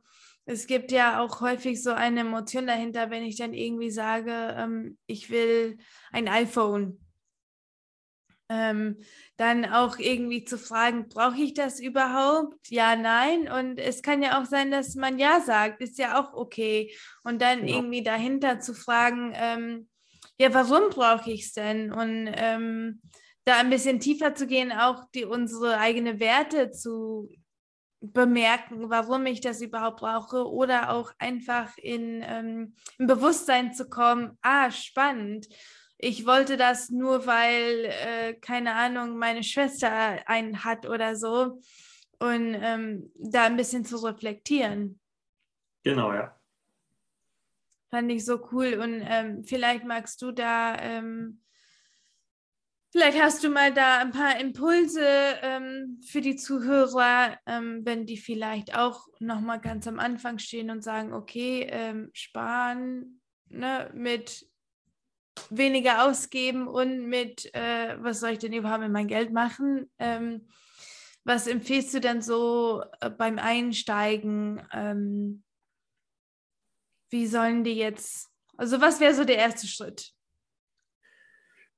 [0.46, 4.98] es gibt ja auch häufig so eine Emotion dahinter, wenn ich dann irgendwie sage, ähm,
[5.06, 5.78] ich will
[6.12, 7.00] ein iPhone.
[8.50, 8.98] Ähm,
[9.38, 12.68] dann auch irgendwie zu fragen, brauche ich das überhaupt?
[12.68, 13.50] Ja, nein.
[13.50, 16.94] Und es kann ja auch sein, dass man ja sagt, ist ja auch okay.
[17.22, 17.76] Und dann ja.
[17.76, 19.88] irgendwie dahinter zu fragen, ähm,
[20.38, 21.92] ja, warum brauche ich es denn?
[21.92, 23.00] Und ähm,
[23.44, 27.30] da ein bisschen tiefer zu gehen, auch die unsere eigene Werte zu
[28.00, 34.36] bemerken, warum ich das überhaupt brauche oder auch einfach in, ähm, im Bewusstsein zu kommen,
[34.42, 35.48] ah, spannend.
[35.96, 41.60] Ich wollte das nur, weil, äh, keine Ahnung, meine Schwester einen hat oder so.
[42.18, 45.00] Und ähm, da ein bisschen zu reflektieren.
[45.82, 46.38] Genau, ja.
[47.94, 48.80] Fand ich so cool.
[48.82, 51.40] Und ähm, vielleicht magst du da, ähm,
[52.90, 55.06] vielleicht hast du mal da ein paar Impulse
[55.42, 60.82] ähm, für die Zuhörer, ähm, wenn die vielleicht auch nochmal ganz am Anfang stehen und
[60.82, 64.44] sagen, okay, ähm, sparen ne, mit
[65.50, 69.88] weniger ausgeben und mit, äh, was soll ich denn überhaupt mit meinem Geld machen?
[70.00, 70.48] Ähm,
[71.22, 74.60] was empfiehlst du denn so äh, beim Einsteigen?
[77.10, 80.14] Wie sollen die jetzt, also was wäre so der erste Schritt?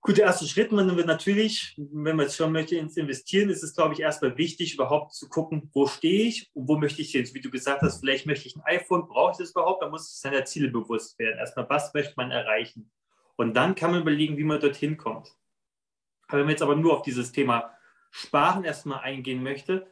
[0.07, 3.65] Gut, der erste Schritt, man wird natürlich, wenn man jetzt schon möchte ins Investieren, ist
[3.65, 7.13] es, glaube ich, erstmal wichtig, überhaupt zu gucken, wo stehe ich und wo möchte ich
[7.13, 9.83] jetzt, wie du gesagt hast, vielleicht möchte ich ein iPhone, brauche ich das überhaupt?
[9.83, 11.39] Da muss seiner Ziele bewusst werden.
[11.39, 12.93] Erstmal, was möchte man erreichen?
[13.35, 15.35] Und dann kann man überlegen, wie man dorthin kommt.
[16.29, 17.75] Aber wenn man jetzt aber nur auf dieses Thema
[18.13, 19.89] Sparen erstmal eingehen möchte,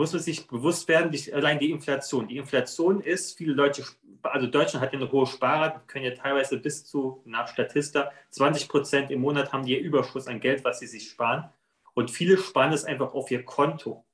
[0.00, 2.26] muss man sich bewusst werden, die, allein die Inflation.
[2.26, 3.84] Die Inflation ist, viele Leute,
[4.22, 8.10] also Deutschland hat ja eine hohe Sparer, die können ja teilweise bis zu, nach Statista,
[8.30, 11.50] 20 Prozent im Monat haben die ja Überschuss an Geld, was sie sich sparen.
[11.92, 14.06] Und viele sparen das einfach auf ihr Konto.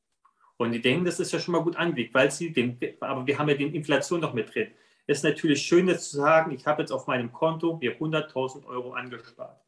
[0.57, 3.39] Und die denken, das ist ja schon mal gut angelegt, weil sie den, aber wir
[3.39, 4.73] haben ja die Inflation noch mit drin.
[5.07, 8.67] Es ist natürlich schön, jetzt zu sagen, ich habe jetzt auf meinem Konto mir 100.000
[8.67, 9.61] Euro angespart.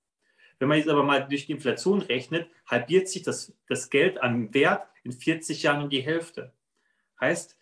[0.58, 4.52] Wenn man jetzt aber mal durch die Inflation rechnet, halbiert sich das, das Geld an
[4.52, 6.52] Wert in 40 Jahren um die Hälfte.
[7.20, 7.56] Heißt,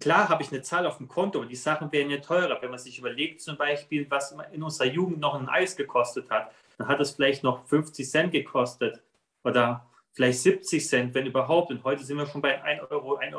[0.00, 2.60] klar habe ich eine Zahl auf dem Konto und die Sachen werden ja teurer.
[2.60, 6.50] Wenn man sich überlegt, zum Beispiel, was in unserer Jugend noch ein Eis gekostet hat,
[6.78, 9.02] dann hat es vielleicht noch 50 Cent gekostet
[9.44, 11.70] oder vielleicht 70 Cent, wenn überhaupt.
[11.70, 13.34] Und heute sind wir schon bei 1 Euro, 1,20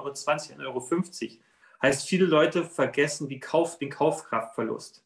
[0.63, 1.38] Euro, 1,50 Euro.
[1.82, 5.03] Heißt, viele Leute vergessen die Kauf, den Kaufkraftverlust.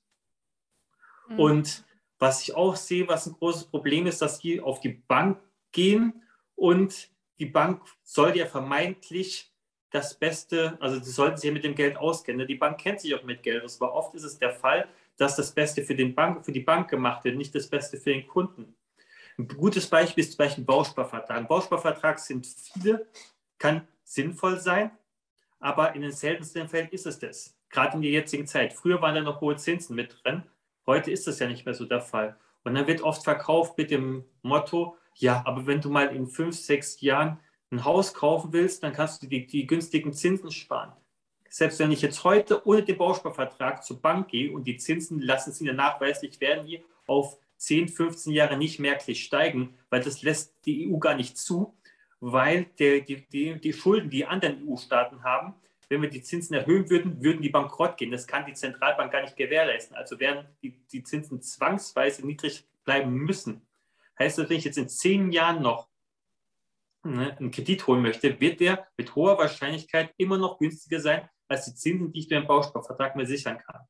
[1.28, 1.40] Mhm.
[1.40, 1.86] Und
[2.20, 5.40] was ich auch sehe, was ein großes Problem ist, dass die auf die Bank
[5.72, 6.22] gehen
[6.56, 7.10] und
[7.42, 9.52] die Bank soll ja vermeintlich
[9.90, 12.40] das Beste, also sie sollten sich ja mit dem Geld auskennen.
[12.40, 12.46] Ne?
[12.46, 13.64] Die Bank kennt sich auch mit Geld.
[13.82, 16.90] Aber oft ist es der Fall, dass das Beste für, den Bank, für die Bank
[16.90, 18.76] gemacht wird, nicht das Beste für den Kunden.
[19.38, 21.36] Ein gutes Beispiel ist zum Beispiel ein Bausparvertrag.
[21.36, 23.08] Ein Bausparvertrag sind viele,
[23.58, 24.92] kann sinnvoll sein,
[25.60, 27.58] aber in den seltensten Fällen ist es das.
[27.70, 28.74] Gerade in der jetzigen Zeit.
[28.74, 30.44] Früher waren da noch hohe Zinsen mit drin.
[30.86, 32.38] Heute ist das ja nicht mehr so der Fall.
[32.64, 36.56] Und dann wird oft verkauft mit dem Motto, ja, aber wenn du mal in fünf,
[36.56, 37.40] sechs Jahren
[37.72, 40.94] ein Haus kaufen willst, dann kannst du die, die günstigen Zinsen sparen.
[41.50, 45.52] Selbst wenn ich jetzt heute ohne den Bausparvertrag zur Bank gehe und die Zinsen lassen
[45.52, 50.92] sie nachweislich werden, die auf 10, 15 Jahre nicht merklich steigen, weil das lässt die
[50.92, 51.76] EU gar nicht zu,
[52.20, 55.54] weil der, die, die, die Schulden, die anderen EU-Staaten haben,
[55.90, 58.12] wenn wir die Zinsen erhöhen würden, würden die bankrott gehen.
[58.12, 59.96] Das kann die Zentralbank gar nicht gewährleisten.
[59.96, 63.62] Also werden die, die Zinsen zwangsweise niedrig bleiben müssen.
[64.20, 65.90] Heißt das, wenn ich jetzt in zehn Jahren noch
[67.04, 71.66] ne, einen Kredit holen möchte, wird der mit hoher Wahrscheinlichkeit immer noch günstiger sein als
[71.66, 73.82] die Zinsen, die ich durch einen Bausparvertrag mir sichern kann.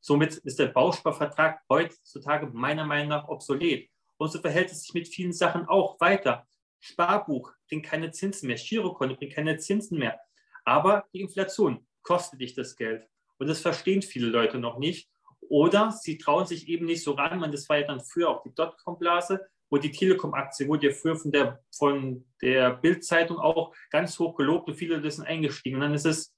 [0.00, 3.88] Somit ist der Bausparvertrag heutzutage meiner Meinung nach obsolet.
[4.16, 6.46] Und so verhält es sich mit vielen Sachen auch weiter.
[6.80, 10.20] Sparbuch bringt keine Zinsen mehr, Girokonto bringt keine Zinsen mehr.
[10.64, 13.08] Aber die Inflation kostet dich das Geld.
[13.38, 15.08] Und das verstehen viele Leute noch nicht.
[15.48, 17.38] Oder sie trauen sich eben nicht so ran.
[17.38, 21.16] Man, das war ja dann früher auch die Dotcom-Blase wo die Telekom-Aktie wurde ja früher
[21.16, 25.74] von der, von der Bild-Zeitung auch ganz hoch gelobt und viele sind eingestiegen.
[25.74, 26.32] Und dann ist es,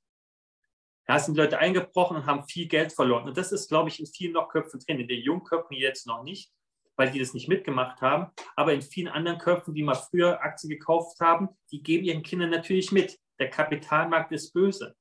[1.05, 3.29] da sind die Leute eingebrochen und haben viel Geld verloren.
[3.29, 5.01] Und das ist, glaube ich, in vielen noch Köpfen drin.
[5.01, 6.51] In den Jungköpfen jetzt noch nicht,
[6.97, 8.33] weil die das nicht mitgemacht haben.
[8.57, 12.49] Aber in vielen anderen Köpfen, die mal früher Aktien gekauft haben, die geben ihren Kindern
[12.49, 13.19] natürlich mit.
[13.39, 14.97] Der Kapitalmarkt ist böse.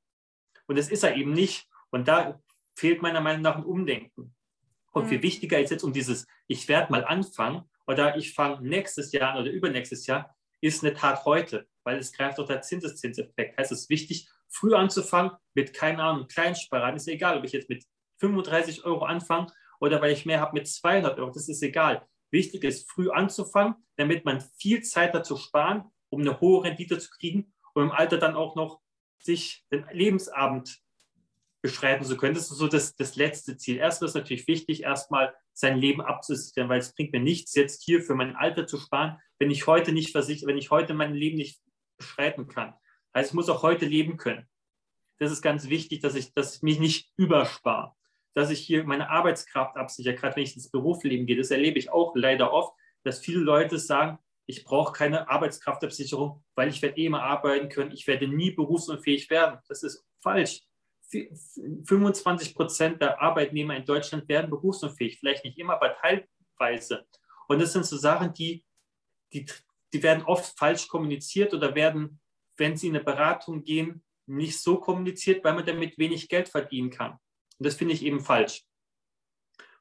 [0.67, 1.69] Und das ist er eben nicht.
[1.89, 2.41] Und da
[2.75, 4.35] fehlt meiner Meinung nach ein Umdenken.
[4.91, 5.23] Und viel mhm.
[5.23, 9.41] wichtiger ist jetzt um dieses, ich werde mal anfangen oder ich fange nächstes Jahr an
[9.41, 13.57] oder übernächstes Jahr, ist eine Tat heute, weil es greift auch der Zinseszinseffekt.
[13.57, 16.95] Heißt es ist wichtig, früh anzufangen mit, keine Ahnung, Kleinsparern.
[16.95, 17.85] Ist egal, ob ich jetzt mit
[18.19, 19.47] 35 Euro anfange
[19.79, 21.31] oder weil ich mehr habe mit 200 Euro.
[21.31, 22.07] Das ist egal.
[22.31, 27.09] Wichtig ist, früh anzufangen, damit man viel Zeit dazu sparen, um eine hohe Rendite zu
[27.11, 28.81] kriegen und im Alter dann auch noch
[29.19, 30.79] sich den Lebensabend
[31.65, 32.35] beschreiten zu können.
[32.35, 33.77] Das ist so das, das letzte Ziel.
[33.77, 38.03] Erstmal ist natürlich wichtig, erstmal sein Leben abzusichern, weil es bringt mir nichts, jetzt hier
[38.03, 41.37] für mein Alter zu sparen, wenn ich heute nicht versichert, wenn ich heute mein Leben
[41.37, 41.59] nicht
[41.97, 42.75] beschreiten kann.
[43.13, 44.47] Also ich muss auch heute leben können.
[45.17, 47.93] Das ist ganz wichtig, dass ich, dass ich mich nicht überspare,
[48.35, 51.37] dass ich hier meine Arbeitskraft absichere, gerade wenn ich ins Berufsleben gehe.
[51.37, 56.69] Das erlebe ich auch leider oft, dass viele Leute sagen, ich brauche keine Arbeitskraftabsicherung, weil
[56.69, 59.59] ich werde eh immer arbeiten können, ich werde nie berufsunfähig werden.
[59.67, 60.61] Das ist falsch.
[61.09, 67.05] 25 Prozent der Arbeitnehmer in Deutschland werden berufsunfähig, vielleicht nicht immer, aber teilweise.
[67.47, 68.65] Und das sind so Sachen, die,
[69.33, 69.45] die,
[69.93, 72.19] die werden oft falsch kommuniziert oder werden,
[72.57, 76.89] wenn sie in eine Beratung gehen, nicht so kommuniziert, weil man damit wenig Geld verdienen
[76.89, 77.11] kann.
[77.11, 78.63] Und das finde ich eben falsch.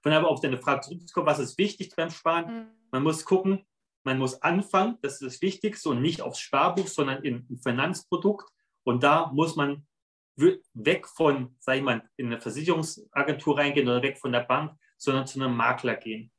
[0.03, 2.55] Von daher auf deine Frage zurückzukommen, was ist wichtig beim Sparen?
[2.55, 2.67] Mhm.
[2.91, 3.65] Man muss gucken,
[4.05, 8.51] man muss anfangen, das ist das Wichtigste und nicht aufs Sparbuch, sondern in ein Finanzprodukt.
[8.83, 9.87] Und da muss man
[10.37, 15.27] weg von, sag ich mal, in eine Versicherungsagentur reingehen oder weg von der Bank, sondern
[15.27, 16.33] zu einem Makler gehen.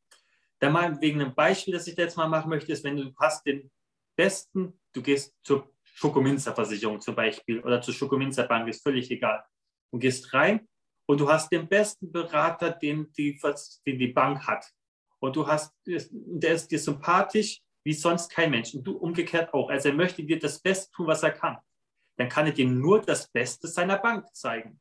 [0.59, 3.45] Da mal wegen einem Beispiel, das ich jetzt mal machen möchte, ist, wenn du hast
[3.45, 3.71] den
[4.15, 9.43] besten, du gehst zur Schokominzer Versicherung zum Beispiel oder zur Schokominzer Bank, ist völlig egal.
[9.91, 10.67] Du gehst rein
[11.05, 13.39] und du hast den besten Berater, den die,
[13.85, 14.65] den die Bank hat.
[15.19, 18.73] Und du hast, der ist dir sympathisch wie sonst kein Mensch.
[18.73, 19.69] Und du umgekehrt auch.
[19.69, 21.57] Also er möchte dir das Beste tun, was er kann
[22.17, 24.79] dann kann er dir nur das Beste seiner Bank zeigen.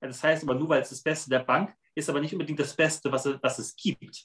[0.00, 2.74] Das heißt aber nur, weil es das Beste der Bank ist, aber nicht unbedingt das
[2.74, 4.24] Beste, was, was es gibt.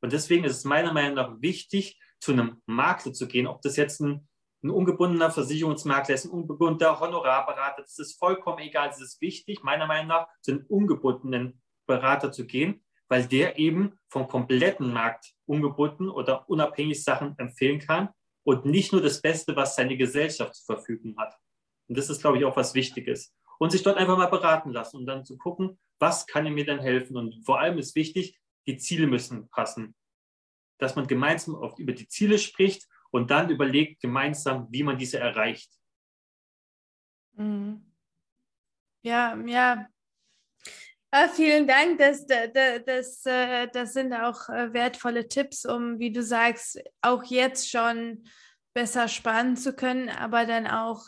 [0.00, 3.76] Und deswegen ist es meiner Meinung nach wichtig, zu einem Makler zu gehen, ob das
[3.76, 4.28] jetzt ein,
[4.62, 8.90] ein ungebundener Versicherungsmakler ist, ein ungebundener Honorarberater, das ist vollkommen egal.
[8.90, 13.98] Es ist wichtig, meiner Meinung nach, zu einem ungebundenen Berater zu gehen, weil der eben
[14.08, 18.10] vom kompletten Markt ungebunden oder unabhängig Sachen empfehlen kann
[18.44, 21.34] und nicht nur das Beste, was seine Gesellschaft zur Verfügung hat.
[21.88, 23.34] Und das ist, glaube ich, auch was Wichtiges.
[23.58, 26.78] Und sich dort einfach mal beraten lassen und dann zu gucken, was kann mir denn
[26.78, 27.16] helfen.
[27.16, 29.96] Und vor allem ist wichtig, die Ziele müssen passen.
[30.78, 35.18] Dass man gemeinsam oft über die Ziele spricht und dann überlegt gemeinsam, wie man diese
[35.18, 35.70] erreicht.
[37.32, 37.84] Mhm.
[39.02, 39.88] Ja, ja.
[41.10, 41.98] Ah, vielen Dank.
[41.98, 42.50] Das, das,
[42.84, 48.24] das, äh, das sind auch äh, wertvolle Tipps, um, wie du sagst, auch jetzt schon
[48.74, 51.02] besser sparen zu können, aber dann auch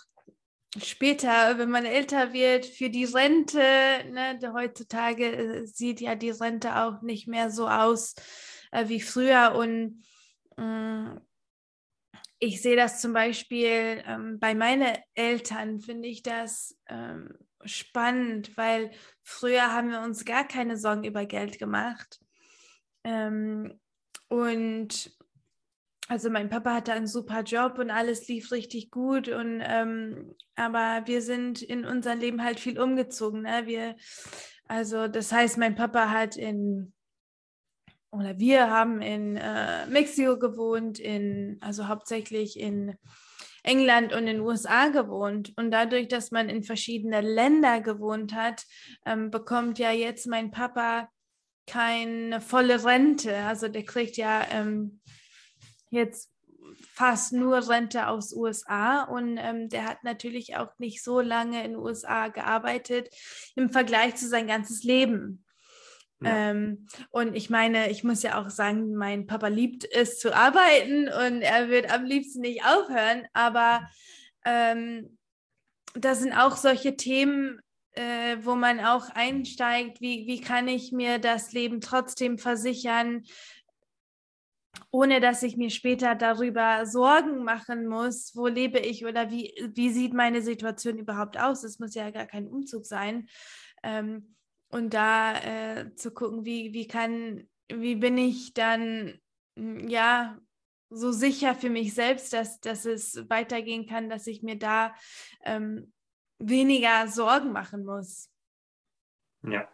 [0.78, 6.76] später, wenn man älter wird, für die Rente, ne, heutzutage äh, sieht ja die Rente
[6.76, 8.14] auch nicht mehr so aus
[8.70, 9.54] äh, wie früher.
[9.56, 10.02] Und
[10.56, 11.20] äh,
[12.38, 18.90] ich sehe das zum Beispiel ähm, bei meinen Eltern, finde ich das ähm, spannend, weil
[19.22, 22.20] früher haben wir uns gar keine Sorgen über Geld gemacht.
[23.04, 23.78] Ähm,
[24.28, 25.12] und
[26.10, 31.02] also mein Papa hatte einen super Job und alles lief richtig gut und ähm, aber
[31.06, 33.42] wir sind in unserem Leben halt viel umgezogen.
[33.42, 33.62] Ne?
[33.66, 33.94] Wir,
[34.66, 36.92] also das heißt, mein Papa hat in
[38.10, 42.96] oder wir haben in äh, Mexiko gewohnt, in also hauptsächlich in
[43.62, 45.52] England und in den USA gewohnt.
[45.54, 48.64] Und dadurch, dass man in verschiedenen Ländern gewohnt hat,
[49.06, 51.08] ähm, bekommt ja jetzt mein Papa
[51.68, 53.36] keine volle Rente.
[53.44, 54.99] Also der kriegt ja ähm,
[55.90, 56.30] jetzt
[56.92, 61.72] fast nur Rente aus USA und ähm, der hat natürlich auch nicht so lange in
[61.72, 63.08] den USA gearbeitet
[63.56, 65.44] im Vergleich zu sein ganzes Leben.
[66.22, 66.50] Ja.
[66.50, 71.08] Ähm, und ich meine, ich muss ja auch sagen, mein Papa liebt es zu arbeiten
[71.08, 73.88] und er wird am liebsten nicht aufhören, aber
[74.44, 75.18] ähm,
[75.94, 77.60] das sind auch solche Themen,
[77.92, 83.24] äh, wo man auch einsteigt, wie, wie kann ich mir das Leben trotzdem versichern,
[84.90, 89.90] ohne dass ich mir später darüber Sorgen machen muss, wo lebe ich oder wie, wie
[89.90, 91.64] sieht meine Situation überhaupt aus.
[91.64, 93.28] Es muss ja gar kein Umzug sein.
[93.82, 94.34] Ähm,
[94.68, 99.18] und da äh, zu gucken, wie, wie kann, wie bin ich dann,
[99.56, 100.38] hm, ja,
[100.92, 104.94] so sicher für mich selbst, dass, dass es weitergehen kann, dass ich mir da
[105.44, 105.92] ähm,
[106.40, 108.28] weniger Sorgen machen muss.
[109.42, 109.68] Ja.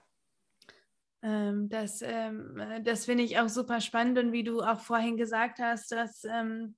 [1.27, 5.59] Ähm, das ähm, das finde ich auch super spannend und wie du auch vorhin gesagt
[5.59, 6.77] hast, dass ähm,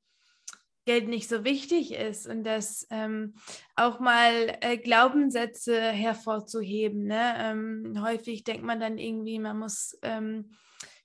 [0.87, 3.35] Geld nicht so wichtig ist und dass ähm,
[3.77, 7.05] auch mal äh, Glaubenssätze hervorzuheben.
[7.05, 7.35] Ne?
[7.37, 10.53] Ähm, häufig denkt man dann irgendwie, man muss ähm,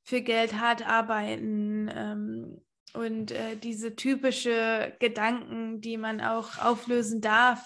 [0.06, 2.62] für Geld hart arbeiten
[2.94, 7.66] und äh, diese typische Gedanken, die man auch auflösen darf,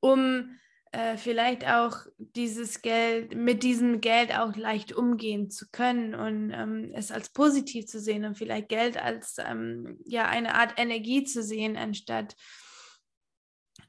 [0.00, 0.56] um
[0.92, 6.92] äh, vielleicht auch dieses Geld, mit diesem Geld auch leicht umgehen zu können und ähm,
[6.94, 11.42] es als positiv zu sehen und vielleicht Geld als ähm, ja eine Art Energie zu
[11.42, 12.36] sehen, anstatt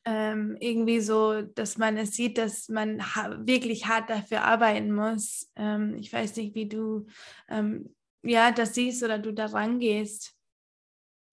[0.05, 5.51] ähm, irgendwie so, dass man es sieht, dass man ha wirklich hart dafür arbeiten muss.
[5.55, 7.07] Ähm, ich weiß nicht, wie du
[7.49, 10.33] ähm, ja das siehst oder du da rangehst.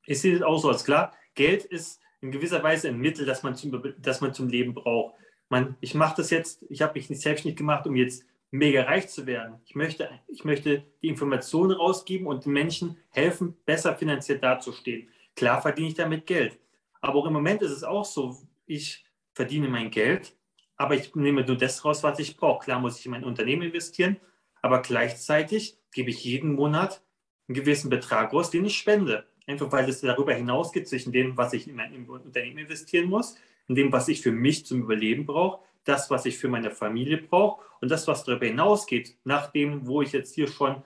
[0.06, 1.16] Ich sehe es auch so als klar.
[1.34, 5.14] Geld ist in gewisser Weise ein Mittel, das man zum, das man zum Leben braucht.
[5.48, 9.08] Man, ich mache das jetzt, ich habe mich nicht selbstständig gemacht, um jetzt mega reich
[9.08, 9.60] zu werden.
[9.66, 15.08] Ich möchte, ich möchte die Informationen rausgeben und den Menschen helfen, besser finanziell dazustehen.
[15.34, 16.58] Klar verdiene ich damit Geld.
[17.00, 19.04] Aber auch im Moment ist es auch so, ich
[19.34, 20.36] verdiene mein Geld,
[20.76, 22.64] aber ich nehme nur das raus, was ich brauche.
[22.64, 24.16] Klar muss ich in mein Unternehmen investieren,
[24.62, 27.02] aber gleichzeitig gebe ich jeden Monat
[27.48, 29.26] einen gewissen Betrag aus, den ich spende.
[29.46, 33.36] Einfach weil es darüber hinausgeht zwischen dem, was ich in mein Unternehmen investieren muss,
[33.68, 37.18] und dem, was ich für mich zum Überleben brauche, das, was ich für meine Familie
[37.18, 40.82] brauche und das, was darüber hinausgeht, nach dem, wo ich jetzt hier schon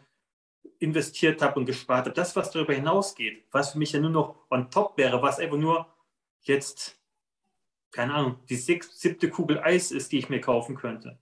[0.80, 4.36] investiert habe und gespart habe, das, was darüber hinausgeht, was für mich ja nur noch
[4.50, 5.86] on top wäre, was einfach nur
[6.42, 6.98] jetzt,
[7.90, 11.18] keine Ahnung, die siebte Kugel Eis ist, die ich mir kaufen könnte.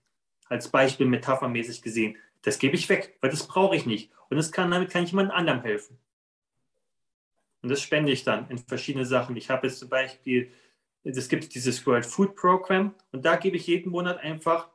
[0.47, 2.17] Als Beispiel metaphermäßig gesehen.
[2.41, 4.11] Das gebe ich weg, weil das brauche ich nicht.
[4.29, 5.97] Und das kann, damit kann ich jemand anderem helfen.
[7.61, 9.35] Und das spende ich dann in verschiedene Sachen.
[9.35, 10.51] Ich habe jetzt zum Beispiel,
[11.15, 14.69] es gibt dieses World Food Program und da gebe ich jeden Monat einfach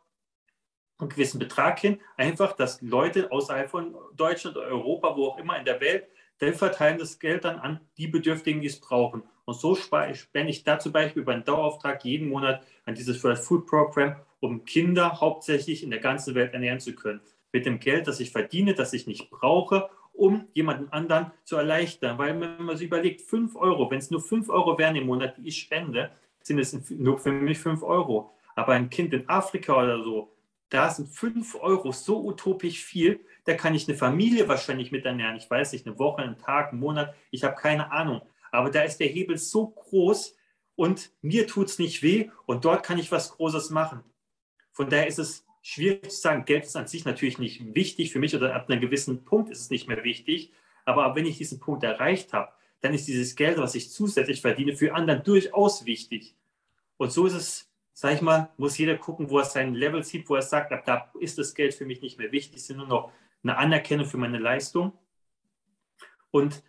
[0.98, 5.64] einen gewissen Betrag hin, einfach, dass Leute außerhalb von Deutschland Europa, wo auch immer in
[5.64, 6.06] der Welt,
[6.40, 9.22] die verteilen das Geld dann an die Bedürftigen, die es brauchen.
[9.44, 13.38] Und so spende ich da zum Beispiel über einen Dauerauftrag jeden Monat an dieses World
[13.38, 17.20] Food Program, um Kinder hauptsächlich in der ganzen Welt ernähren zu können.
[17.52, 22.18] Mit dem Geld, das ich verdiene, das ich nicht brauche um jemanden anderen zu erleichtern.
[22.18, 25.36] Weil wenn man sich überlegt, 5 Euro, wenn es nur 5 Euro wären im Monat,
[25.38, 26.10] die ich spende,
[26.42, 28.32] sind es nur für mich 5 Euro.
[28.54, 30.32] Aber ein Kind in Afrika oder so,
[30.68, 35.36] da sind 5 Euro so utopisch viel, da kann ich eine Familie wahrscheinlich mit ernähren.
[35.36, 38.22] Ich weiß nicht, eine Woche, einen Tag, einen Monat, ich habe keine Ahnung.
[38.50, 40.36] Aber da ist der Hebel so groß
[40.76, 44.02] und mir tut es nicht weh und dort kann ich was Großes machen.
[44.72, 48.18] Von daher ist es schwierig zu sagen, Geld ist an sich natürlich nicht wichtig für
[48.18, 50.52] mich oder ab einem gewissen Punkt ist es nicht mehr wichtig.
[50.84, 54.76] Aber wenn ich diesen Punkt erreicht habe, dann ist dieses Geld, was ich zusätzlich verdiene,
[54.76, 56.34] für anderen durchaus wichtig.
[56.96, 60.28] Und so ist es, sag ich mal, muss jeder gucken, wo er sein Level sieht,
[60.28, 62.76] wo er sagt, ab da ist das Geld für mich nicht mehr wichtig, es ist
[62.76, 63.12] nur noch
[63.44, 64.92] eine Anerkennung für meine Leistung.
[66.32, 66.62] Und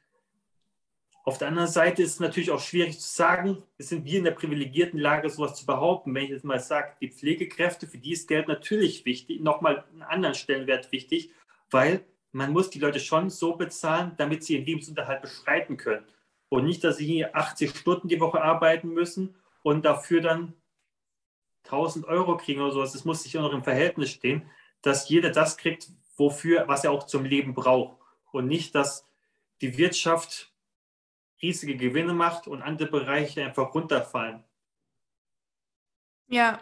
[1.25, 4.31] auf der anderen Seite ist es natürlich auch schwierig zu sagen, sind wir in der
[4.31, 6.13] privilegierten Lage, sowas zu behaupten.
[6.13, 10.03] Wenn ich jetzt mal sage, die Pflegekräfte, für die ist Geld natürlich wichtig, nochmal einen
[10.03, 11.31] anderen Stellenwert wichtig,
[11.71, 16.05] weil man muss die Leute schon so bezahlen, damit sie ihren Lebensunterhalt bestreiten können.
[16.49, 20.53] Und nicht, dass sie hier 80 Stunden die Woche arbeiten müssen und dafür dann
[21.65, 22.91] 1000 Euro kriegen oder sowas.
[22.91, 24.49] Das muss sich auch noch im Verhältnis stehen,
[24.81, 27.97] dass jeder das kriegt, wofür, was er auch zum Leben braucht.
[28.33, 29.07] Und nicht, dass
[29.61, 30.52] die Wirtschaft
[31.43, 34.43] riesige Gewinne macht und andere Bereiche einfach runterfallen.
[36.27, 36.59] Ja,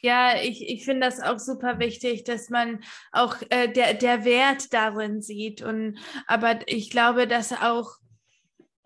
[0.00, 2.82] ja, ich, ich finde das auch super wichtig, dass man
[3.12, 5.62] auch äh, der, der Wert darin sieht.
[5.62, 7.96] Und aber ich glaube, dass auch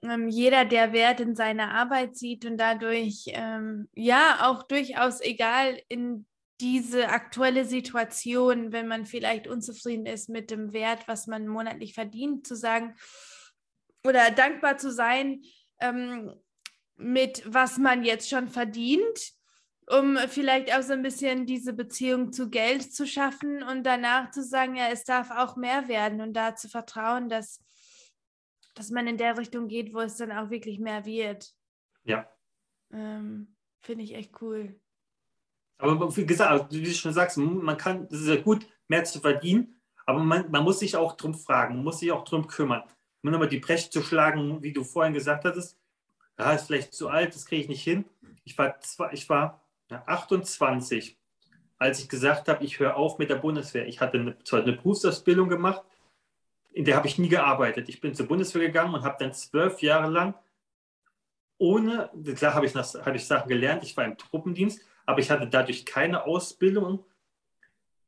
[0.02, 5.78] ähm, jeder der Wert in seiner Arbeit sieht und dadurch ähm, ja auch durchaus egal
[5.88, 6.26] in
[6.60, 12.46] diese aktuelle Situation, wenn man vielleicht unzufrieden ist mit dem Wert, was man monatlich verdient,
[12.46, 12.94] zu sagen
[14.04, 15.42] oder dankbar zu sein
[15.80, 16.32] ähm,
[17.00, 19.32] mit was man jetzt schon verdient,
[19.86, 24.44] um vielleicht auch so ein bisschen diese Beziehung zu Geld zu schaffen und danach zu
[24.44, 27.64] sagen, ja, es darf auch mehr werden und da zu vertrauen, dass,
[28.74, 31.52] dass man in der Richtung geht, wo es dann auch wirklich mehr wird.
[32.04, 32.30] Ja.
[32.92, 34.78] Ähm, Finde ich echt cool.
[35.78, 39.04] Aber wie gesagt, also wie du schon sagst, man kann, es ist ja gut, mehr
[39.04, 42.46] zu verdienen, aber man, man muss sich auch drum fragen, man muss sich auch drum
[42.46, 42.82] kümmern.
[43.22, 45.78] Um nochmal die Breche zu schlagen, wie du vorhin gesagt hattest,
[46.38, 48.04] ja, ist vielleicht zu alt, das kriege ich nicht hin.
[48.44, 48.78] Ich war,
[49.12, 51.18] ich war 28,
[51.78, 53.86] als ich gesagt habe, ich höre auf mit der Bundeswehr.
[53.86, 55.82] Ich hatte eine, zwar eine Berufsausbildung gemacht,
[56.72, 57.88] in der habe ich nie gearbeitet.
[57.88, 60.34] Ich bin zur Bundeswehr gegangen und habe dann zwölf Jahre lang
[61.60, 65.46] ohne, klar habe ich, hab ich Sachen gelernt, ich war im Truppendienst, aber ich hatte
[65.46, 67.04] dadurch keine Ausbildung,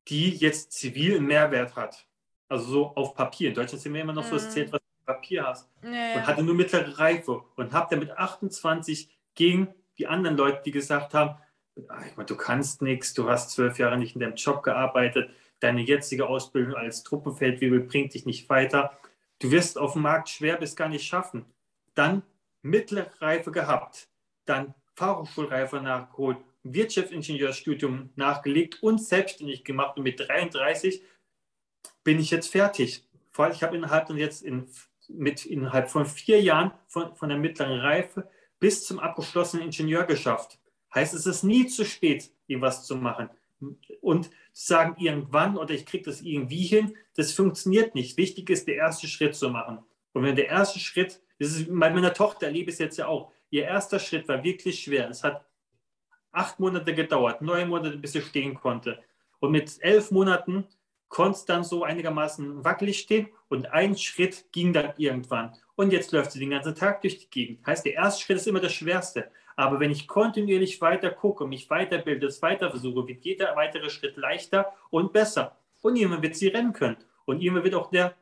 [0.09, 2.07] die jetzt zivil einen Mehrwert hat.
[2.49, 3.51] Also so auf Papier.
[3.51, 4.81] In Deutschland sind wir immer noch so, es zählt, was
[5.15, 5.69] Papier hast.
[5.83, 10.63] Ja, Und hatte nur mittlere Reife und habe dann mit 28 gegen die anderen Leute,
[10.65, 11.39] die gesagt haben,
[11.89, 15.31] ah, ich meine, du kannst nichts, du hast zwölf Jahre nicht in deinem Job gearbeitet,
[15.61, 18.99] deine jetzige Ausbildung als Truppenfeldwebel bringt dich nicht weiter,
[19.39, 21.45] du wirst auf dem Markt schwer bis gar nicht schaffen.
[21.95, 22.23] Dann
[22.63, 24.09] mittlere Reife gehabt,
[24.45, 31.03] dann Fachhochschulreife nachgeholt, Wirtschaftsingenieurstudium nachgelegt und selbstständig gemacht und mit 33
[32.05, 33.05] bin ich jetzt fertig.
[33.53, 34.69] Ich habe innerhalb jetzt in,
[35.15, 40.59] mit, innerhalb von vier Jahren von, von der mittleren Reife bis zum abgeschlossenen Ingenieur geschafft.
[40.95, 43.31] Heißt, es ist nie zu spät, irgendwas zu machen.
[44.01, 48.17] Und zu sagen, irgendwann oder ich kriege das irgendwie hin, das funktioniert nicht.
[48.17, 49.79] Wichtig ist, der erste Schritt zu machen.
[50.13, 53.07] Und wenn der erste Schritt, das ist bei meiner Tochter erlebe ich es jetzt ja
[53.07, 55.09] auch, ihr erster Schritt war wirklich schwer.
[55.09, 55.45] Es hat
[56.33, 59.03] acht Monate gedauert, neun Monate, bis sie stehen konnte.
[59.41, 60.67] Und mit elf Monaten
[61.45, 65.55] dann so einigermaßen wackelig stehen und ein Schritt ging dann irgendwann.
[65.75, 67.67] Und jetzt läuft sie den ganzen Tag durch die Gegend.
[67.67, 69.31] Heißt, der erste Schritt ist immer das Schwerste.
[69.57, 74.17] Aber wenn ich kontinuierlich weiter gucke, mich weiterbilde, es weiter versuche, wird jeder weitere Schritt
[74.17, 75.59] leichter und besser.
[75.83, 76.97] Und irgendwann wird sie rennen können.
[77.27, 78.15] Und irgendwann wird auch der,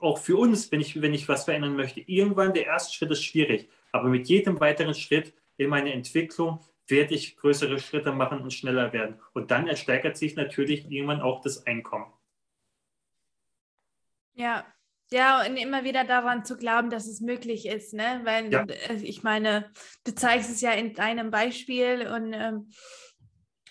[0.00, 3.24] auch für uns, wenn ich, wenn ich was verändern möchte, irgendwann der erste Schritt ist
[3.24, 3.68] schwierig.
[3.92, 6.60] Aber mit jedem weiteren Schritt in meiner Entwicklung
[6.90, 9.20] werde ich größere Schritte machen und schneller werden.
[9.32, 12.12] Und dann ersteigert sich natürlich irgendwann auch das Einkommen.
[14.34, 14.64] Ja,
[15.12, 18.20] ja, und immer wieder daran zu glauben, dass es möglich ist, ne?
[18.22, 18.62] Weil ja.
[18.62, 19.70] Äh, ich meine,
[20.04, 22.70] du zeigst es ja in deinem Beispiel und ähm,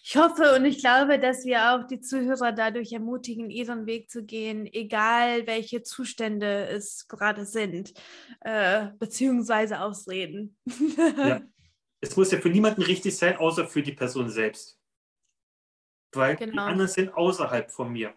[0.03, 4.24] ich hoffe und ich glaube, dass wir auch die Zuhörer dadurch ermutigen, ihren Weg zu
[4.24, 7.93] gehen, egal welche Zustände es gerade sind,
[8.41, 10.57] äh, beziehungsweise Ausreden.
[11.17, 11.41] Ja.
[12.02, 14.80] es muss ja für niemanden richtig sein, außer für die Person selbst.
[16.12, 16.54] Weil genau.
[16.54, 18.14] die anderen sind außerhalb von mir.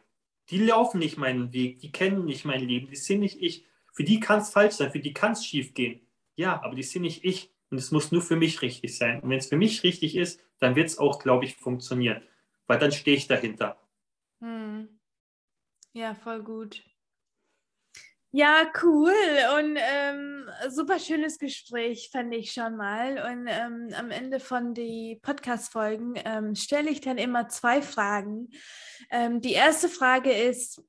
[0.51, 3.67] Die laufen nicht meinen Weg, die kennen nicht mein Leben, die sind nicht ich.
[3.93, 6.01] Für die kann es falsch sein, für die kann es schief gehen.
[6.35, 7.53] Ja, aber die sind nicht ich.
[7.71, 9.21] Und es muss nur für mich richtig sein.
[9.21, 12.23] Und wenn es für mich richtig ist, dann wird es auch, glaube ich, funktionieren.
[12.67, 13.81] Weil dann stehe ich dahinter.
[14.41, 14.89] Hm.
[15.93, 16.83] Ja, voll gut.
[18.35, 19.13] Ja, cool
[19.59, 23.19] und ähm, super schönes Gespräch fand ich schon mal.
[23.31, 28.49] Und ähm, am Ende von die Podcast-Folgen ähm, stelle ich dann immer zwei Fragen.
[29.11, 30.83] Ähm, die erste Frage ist,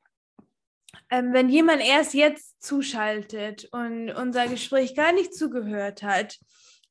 [1.10, 6.40] ähm, wenn jemand erst jetzt zuschaltet und unser Gespräch gar nicht zugehört hat,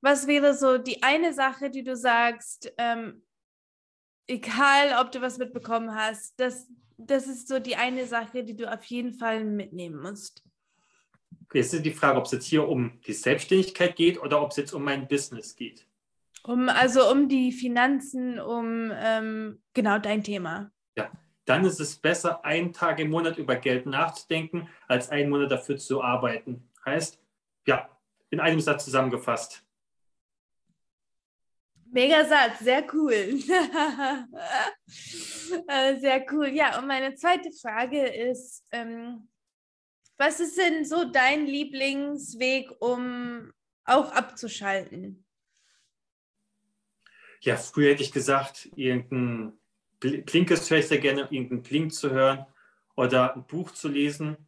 [0.03, 3.25] was wäre so die eine Sache, die du sagst, ähm,
[4.27, 6.67] egal ob du was mitbekommen hast, das,
[7.07, 10.43] das ist so die eine Sache, die du auf jeden Fall mitnehmen musst.
[11.53, 14.57] Jetzt ist die Frage, ob es jetzt hier um die Selbstständigkeit geht oder ob es
[14.57, 15.87] jetzt um mein Business geht.
[16.45, 20.73] Um, also um die Finanzen, um ähm, genau dein Thema.
[20.97, 21.11] Ja,
[21.45, 25.77] dann ist es besser, einen Tag im Monat über Geld nachzudenken, als einen Monat dafür
[25.77, 26.69] zu arbeiten.
[26.85, 27.21] Heißt,
[27.67, 27.89] ja,
[28.31, 29.62] in einem Satz zusammengefasst.
[31.93, 33.38] Mega Satz, sehr cool.
[35.68, 36.49] Äh, sehr cool.
[36.49, 39.28] Ja, und meine zweite Frage ist, ähm,
[40.16, 43.53] was ist denn so dein Lieblingsweg, um
[43.84, 45.26] auch abzuschalten?
[47.43, 49.53] Ja, früher hätte ich gesagt, irgendein
[50.01, 52.47] Blinkes höre ich sehr gerne, irgendein Blink zu hören
[52.95, 54.38] oder ein Buch zu lesen.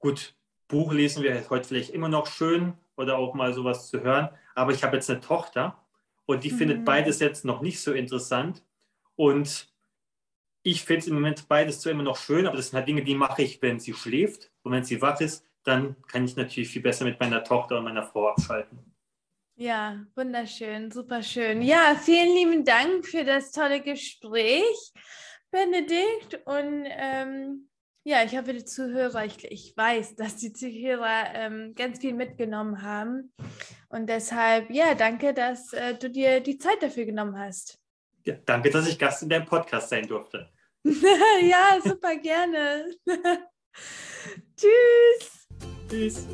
[0.00, 0.34] Gut,
[0.66, 4.30] Buch lesen wäre heute vielleicht immer noch schön oder auch mal sowas zu hören.
[4.56, 5.83] Aber ich habe jetzt eine Tochter
[6.26, 6.58] und die mhm.
[6.58, 8.62] findet beides jetzt noch nicht so interessant.
[9.16, 9.68] Und
[10.62, 13.04] ich finde es im Moment beides zwar immer noch schön, aber das sind halt Dinge,
[13.04, 14.50] die mache ich, wenn sie schläft.
[14.62, 17.84] Und wenn sie wach ist, dann kann ich natürlich viel besser mit meiner Tochter und
[17.84, 18.78] meiner Frau abschalten.
[19.56, 21.62] Ja, wunderschön, super schön.
[21.62, 24.92] Ja, vielen lieben Dank für das tolle Gespräch,
[25.50, 26.40] Benedikt.
[26.44, 27.68] Und ähm,
[28.04, 32.82] ja, ich hoffe, die Zuhörer, ich, ich weiß, dass die Zuhörer ähm, ganz viel mitgenommen
[32.82, 33.32] haben.
[33.88, 37.78] Und deshalb, ja, danke, dass äh, du dir die Zeit dafür genommen hast.
[38.24, 40.50] Ja, danke, dass ich Gast in deinem Podcast sein durfte.
[40.84, 42.94] ja, super gerne.
[44.56, 45.48] Tschüss.
[45.88, 46.26] Tschüss.